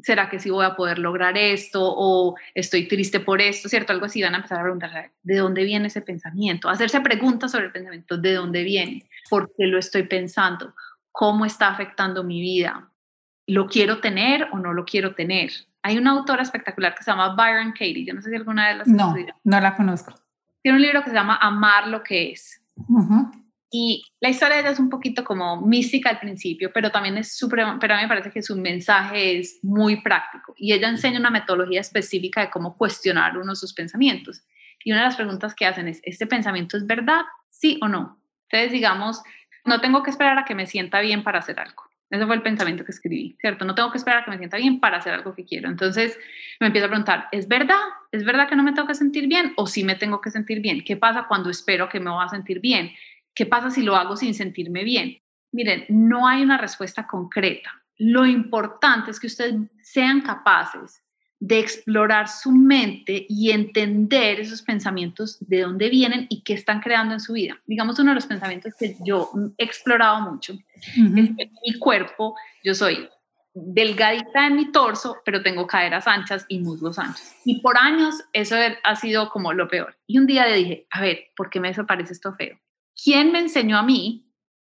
[0.02, 1.80] ¿será que sí voy a poder lograr esto?
[1.82, 3.92] O estoy triste por esto, ¿cierto?
[3.92, 6.68] Algo así, van a empezar a preguntar, ¿de dónde viene ese pensamiento?
[6.68, 9.08] Hacerse preguntas sobre el pensamiento, ¿de dónde viene?
[9.30, 10.74] ¿Por qué lo estoy pensando?
[11.12, 12.90] ¿Cómo está afectando mi vida?
[13.46, 15.52] ¿Lo quiero tener o no lo quiero tener?
[15.82, 18.04] Hay una autora espectacular que se llama Byron Katie.
[18.04, 18.88] Yo no sé si alguna de las...
[18.88, 19.14] No,
[19.44, 20.14] no la conozco.
[20.62, 22.62] Tiene un libro que se llama Amar lo que es.
[23.74, 27.36] Y la historia de ella es un poquito como mística al principio, pero también es
[27.36, 30.54] súper, pero a mí me parece que su mensaje es muy práctico.
[30.58, 34.44] Y ella enseña una metodología específica de cómo cuestionar uno sus pensamientos.
[34.84, 37.22] Y una de las preguntas que hacen es, ¿este pensamiento es verdad?
[37.48, 38.20] ¿Sí o no?
[38.50, 39.22] Entonces, digamos,
[39.64, 41.84] no tengo que esperar a que me sienta bien para hacer algo.
[42.12, 43.64] Ese fue el pensamiento que escribí, ¿cierto?
[43.64, 45.70] No tengo que esperar a que me sienta bien para hacer algo que quiero.
[45.70, 46.18] Entonces
[46.60, 47.80] me empiezo a preguntar, ¿es verdad?
[48.10, 50.60] ¿Es verdad que no me tengo que sentir bien o sí me tengo que sentir
[50.60, 50.84] bien?
[50.84, 52.92] ¿Qué pasa cuando espero que me voy a sentir bien?
[53.34, 55.22] ¿Qué pasa si lo hago sin sentirme bien?
[55.52, 57.82] Miren, no hay una respuesta concreta.
[57.96, 61.02] Lo importante es que ustedes sean capaces
[61.42, 67.14] de explorar su mente y entender esos pensamientos de dónde vienen y qué están creando
[67.14, 67.60] en su vida.
[67.66, 69.28] Digamos, uno de los pensamientos que yo
[69.58, 73.08] he explorado mucho es que mi cuerpo, yo soy
[73.54, 77.34] delgadita en mi torso, pero tengo caderas anchas y muslos anchos.
[77.44, 79.98] Y por años eso ha sido como lo peor.
[80.06, 82.56] Y un día le dije, a ver, ¿por qué me parece esto feo?
[83.02, 84.28] ¿Quién me enseñó a mí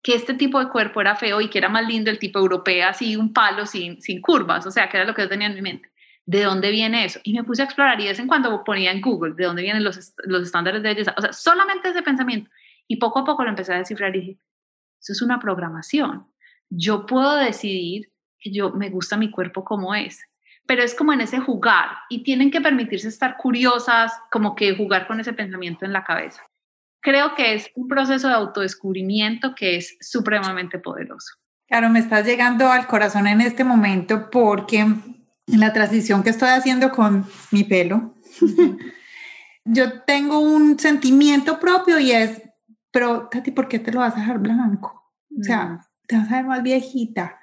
[0.02, 2.88] que este tipo de cuerpo era feo y que era más lindo el tipo europeo,
[2.88, 4.66] así un palo sin, sin curvas?
[4.66, 5.93] O sea, que era lo que yo tenía en mi mente
[6.26, 7.20] de dónde viene eso.
[7.24, 9.62] Y me puse a explorar y de vez en cuando ponía en Google de dónde
[9.62, 11.14] vienen los, los estándares de belleza.
[11.18, 12.50] O sea, solamente ese pensamiento.
[12.88, 14.40] Y poco a poco lo empecé a descifrar y dije,
[15.02, 16.28] eso es una programación.
[16.70, 20.22] Yo puedo decidir que yo me gusta mi cuerpo como es.
[20.66, 25.08] Pero es como en ese jugar y tienen que permitirse estar curiosas, como que jugar
[25.08, 26.42] con ese pensamiento en la cabeza.
[27.02, 31.36] Creo que es un proceso de autodescubrimiento que es supremamente poderoso.
[31.68, 34.86] Claro, me estás llegando al corazón en este momento porque
[35.48, 38.16] la transición que estoy haciendo con mi pelo,
[39.66, 42.42] yo tengo un sentimiento propio y es,
[42.92, 45.12] pero Tati, ¿por qué te lo vas a dejar blanco?
[45.38, 47.40] O sea, te vas a ver más viejita.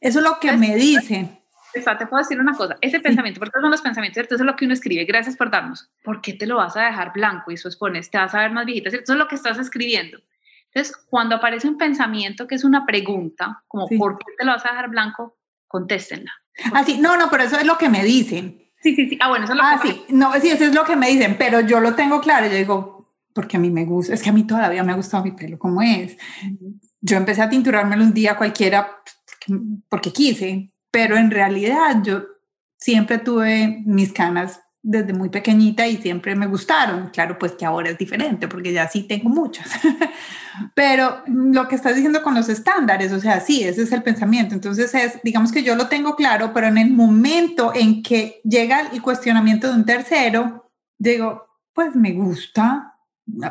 [0.00, 1.38] Eso es lo que me dicen.
[1.72, 4.34] te puedo decir una cosa, ese pensamiento, porque son los pensamientos, ¿cierto?
[4.34, 6.86] Eso es lo que uno escribe, gracias por darnos, ¿por qué te lo vas a
[6.86, 7.50] dejar blanco?
[7.50, 9.04] Y eso pones, te vas a ver más viejita, ¿cierto?
[9.04, 10.18] Eso es lo que estás escribiendo.
[10.66, 14.64] Entonces, cuando aparece un pensamiento que es una pregunta, como ¿por qué te lo vas
[14.64, 15.36] a dejar blanco?
[15.72, 16.30] Contéstenla.
[16.74, 18.70] Ah, sí, no, no, pero eso es lo que me dicen.
[18.82, 19.18] Sí, sí, sí.
[19.22, 21.36] Ah, bueno, eso es lo ah, sí, no, sí, eso es lo que me dicen,
[21.38, 22.46] pero yo lo tengo claro.
[22.46, 25.24] Yo digo, porque a mí me gusta, es que a mí todavía me ha gustado
[25.24, 26.18] mi pelo como es.
[27.00, 32.22] Yo empecé a tinturármelo un día cualquiera porque, porque quise, pero en realidad yo
[32.76, 37.10] siempre tuve mis canas desde muy pequeñita y siempre me gustaron.
[37.10, 39.70] Claro, pues que ahora es diferente porque ya sí tengo muchas.
[40.74, 44.54] Pero lo que estás diciendo con los estándares, o sea, sí, ese es el pensamiento.
[44.54, 48.88] Entonces es, digamos que yo lo tengo claro, pero en el momento en que llega
[48.92, 52.98] el cuestionamiento de un tercero, digo, pues me gusta,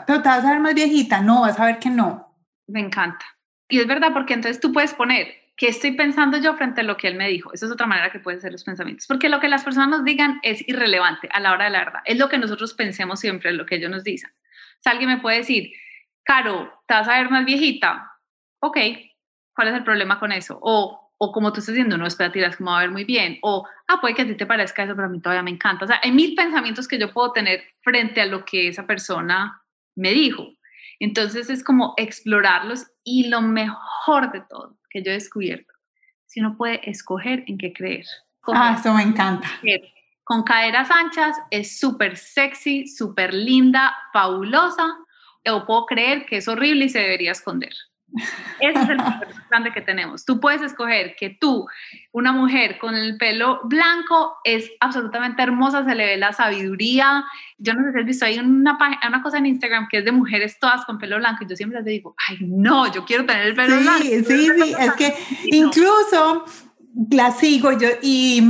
[0.06, 2.36] pero te vas a ver más viejita, no, vas a ver que no.
[2.68, 3.26] Me encanta.
[3.68, 6.98] Y es verdad, porque entonces tú puedes poner, ¿qué estoy pensando yo frente a lo
[6.98, 7.54] que él me dijo?
[7.54, 10.04] Esa es otra manera que pueden ser los pensamientos, porque lo que las personas nos
[10.04, 13.52] digan es irrelevante a la hora de la verdad, es lo que nosotros pensemos siempre,
[13.54, 14.32] lo que ellos nos dicen.
[14.32, 15.72] O sea, alguien me puede decir,
[16.24, 18.12] Caro, ¿te vas a ver más viejita?
[18.60, 18.78] Ok,
[19.56, 20.60] ¿cuál es el problema con eso?
[20.62, 23.68] O, o como tú estás diciendo, no, espera, es como a ver muy bien, o,
[23.88, 25.86] ah, puede que a ti te parezca eso, pero a mí todavía me encanta.
[25.86, 29.64] O sea, hay mil pensamientos que yo puedo tener frente a lo que esa persona
[29.96, 30.48] me dijo.
[31.00, 33.80] Entonces es como explorarlos y lo mejor
[34.32, 35.74] de todo que yo he descubierto,
[36.26, 38.06] si uno puede escoger en qué creer.
[38.48, 39.48] ah, eso me encanta.
[40.24, 44.98] Con caderas anchas es súper sexy, súper linda, fabulosa,
[45.50, 47.74] o puedo creer que es horrible y se debería esconder.
[48.60, 48.98] Ese es el
[49.50, 50.26] grande que tenemos.
[50.26, 51.68] Tú puedes escoger que tú,
[52.12, 57.24] una mujer con el pelo blanco, es absolutamente hermosa, se le ve la sabiduría.
[57.58, 60.12] Yo no sé si has visto, hay una, una cosa en Instagram que es de
[60.12, 63.48] mujeres todas con pelo blanco y yo siempre les digo, ay, no, yo quiero tener
[63.48, 64.04] el pelo blanco.
[64.04, 65.14] Sí, sí, sí, es que
[65.46, 66.46] incluso
[67.10, 68.44] la sigo yo y,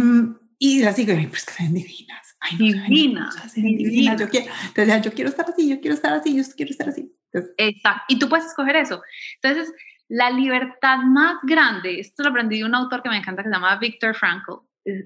[0.58, 2.31] y la sigo y pues que son divinas.
[2.42, 4.20] Ay, divinas, divinas.
[4.20, 7.16] Yo quiero, entonces, yo quiero estar así, yo quiero estar así, yo quiero estar así.
[7.58, 8.04] Exacto.
[8.08, 9.02] Y tú puedes escoger eso.
[9.42, 9.74] Entonces,
[10.10, 13.54] la libertad más grande, esto lo aprendí de un autor que me encanta que se
[13.54, 14.54] llama Viktor Frankl,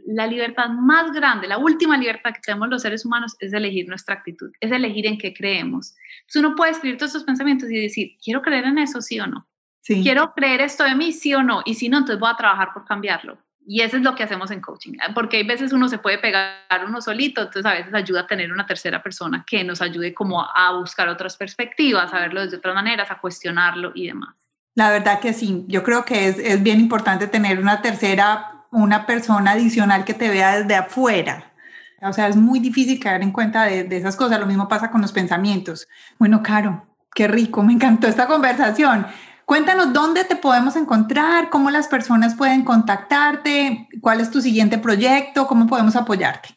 [0.07, 4.15] la libertad más grande, la última libertad que tenemos los seres humanos es elegir nuestra
[4.15, 5.93] actitud, es elegir en qué creemos.
[6.21, 9.27] Entonces uno puede escribir todos estos pensamientos y decir, quiero creer en eso, sí o
[9.27, 9.47] no.
[9.81, 10.01] Sí.
[10.01, 11.61] Quiero creer esto de mí, sí o no.
[11.65, 13.37] Y si no, entonces voy a trabajar por cambiarlo.
[13.67, 16.85] Y eso es lo que hacemos en coaching, porque hay veces uno se puede pegar
[16.85, 20.43] uno solito, entonces a veces ayuda a tener una tercera persona que nos ayude como
[20.43, 24.35] a buscar otras perspectivas, a verlo de otras maneras, a cuestionarlo y demás.
[24.75, 29.07] La verdad que sí, yo creo que es, es bien importante tener una tercera, una
[29.07, 31.53] persona adicional que te vea desde afuera.
[32.01, 34.39] O sea, es muy difícil caer en cuenta de, de esas cosas.
[34.39, 35.87] Lo mismo pasa con los pensamientos.
[36.19, 36.85] Bueno, Caro,
[37.15, 39.07] qué rico, me encantó esta conversación.
[39.45, 45.45] Cuéntanos dónde te podemos encontrar, cómo las personas pueden contactarte, cuál es tu siguiente proyecto,
[45.45, 46.49] cómo podemos apoyarte.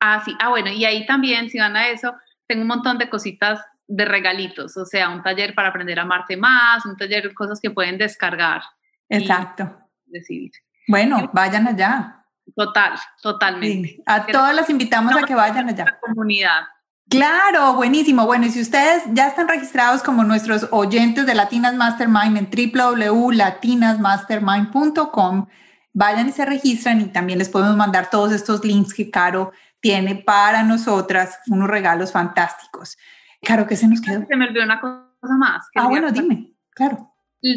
[0.00, 2.14] Ah, sí, ah, bueno, y ahí también, si van a eso,
[2.46, 6.36] tengo un montón de cositas de regalitos, o sea, un taller para aprender a amarte
[6.36, 8.62] más, un taller cosas que pueden descargar.
[9.08, 9.76] Exacto.
[10.06, 10.52] Decidir.
[10.86, 12.24] Bueno, vayan allá.
[12.56, 14.02] Total, totalmente.
[14.06, 15.84] A todas las invitamos a que vayan allá.
[15.84, 16.62] La comunidad.
[17.10, 18.24] Claro, buenísimo.
[18.24, 25.48] Bueno, y si ustedes ya están registrados como nuestros oyentes de Latinas Mastermind en www.latinasmastermind.com,
[25.92, 29.50] vayan y se registran y también les podemos mandar todos estos links que Caro
[29.80, 32.96] tiene para nosotras, unos regalos fantásticos.
[33.42, 34.24] Caro, ¿qué se nos quedó?
[34.28, 35.66] Se me olvidó una cosa más.
[35.74, 37.12] Ah, bueno, dime, claro.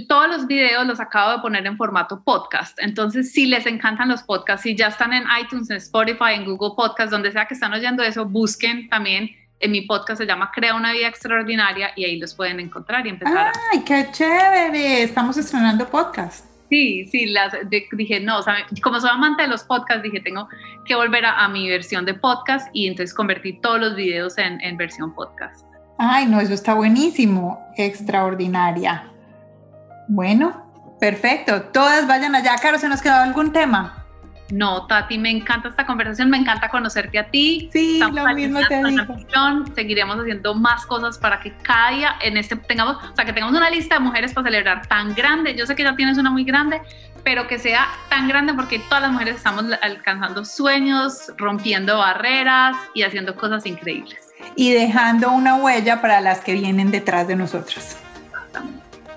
[0.07, 2.75] Todos los videos los acabo de poner en formato podcast.
[2.79, 6.71] Entonces, si les encantan los podcasts, si ya están en iTunes, en Spotify, en Google
[6.75, 9.29] Podcast, donde sea que están oyendo eso, busquen también
[9.63, 13.09] en mi podcast se llama Crea una vida extraordinaria y ahí los pueden encontrar y
[13.09, 13.53] empezar.
[13.71, 15.03] ¡Ay, qué chévere!
[15.03, 16.45] Estamos estrenando podcast.
[16.69, 20.49] Sí, sí, las, dije, no, o sea, como soy amante de los podcasts, dije, tengo
[20.85, 24.75] que volver a, mi versión de podcast y entonces convertir todos los videos en, en
[24.75, 25.65] versión podcast.
[25.97, 29.11] Ay, no, eso está buenísimo, extraordinaria.
[30.09, 32.55] Bueno, perfecto, todas vayan allá.
[32.61, 34.02] Caro, ¿se nos quedó algún tema?
[34.53, 37.71] No, Tati, me encanta esta conversación, me encanta conocerte a ti.
[37.73, 39.15] Sí, lo mismo te digo.
[39.73, 43.57] Seguiremos haciendo más cosas para que cada día en este tengamos, o sea, que tengamos
[43.57, 45.55] una lista de mujeres para celebrar tan grande.
[45.55, 46.83] Yo sé que ya tienes una muy grande,
[47.23, 53.01] pero que sea tan grande porque todas las mujeres estamos alcanzando sueños, rompiendo barreras y
[53.01, 54.19] haciendo cosas increíbles.
[54.55, 57.97] Y dejando una huella para las que vienen detrás de nosotros.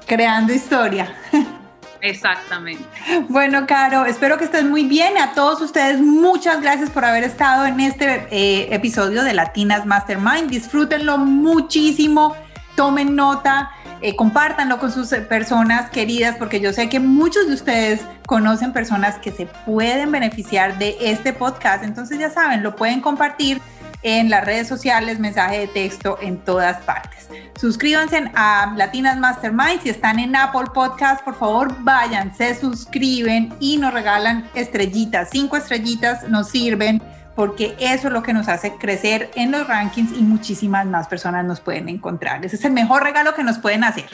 [0.06, 1.14] Creando historia.
[2.06, 2.84] Exactamente.
[3.28, 5.18] Bueno, Caro, espero que estés muy bien.
[5.18, 10.48] A todos ustedes, muchas gracias por haber estado en este eh, episodio de Latinas Mastermind.
[10.48, 12.36] Disfrútenlo muchísimo,
[12.76, 18.02] tomen nota, eh, compártanlo con sus personas queridas, porque yo sé que muchos de ustedes
[18.26, 21.82] conocen personas que se pueden beneficiar de este podcast.
[21.82, 23.60] Entonces, ya saben, lo pueden compartir
[24.06, 27.28] en las redes sociales, mensaje de texto en todas partes.
[27.60, 29.82] Suscríbanse a Latinas Mastermind.
[29.82, 35.30] Si están en Apple Podcast, por favor vayan, se suscriben y nos regalan estrellitas.
[35.32, 37.02] Cinco estrellitas nos sirven
[37.34, 41.44] porque eso es lo que nos hace crecer en los rankings y muchísimas más personas
[41.44, 42.44] nos pueden encontrar.
[42.44, 44.06] Ese es el mejor regalo que nos pueden hacer.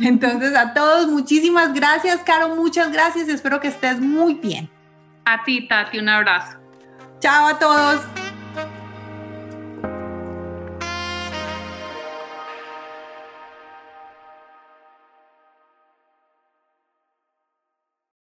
[0.00, 3.28] Entonces, a todos, muchísimas gracias, Caro, muchas gracias.
[3.28, 4.70] Espero que estés muy bien.
[5.26, 6.56] A ti, Tati, un abrazo.
[7.20, 8.23] Chao a todos.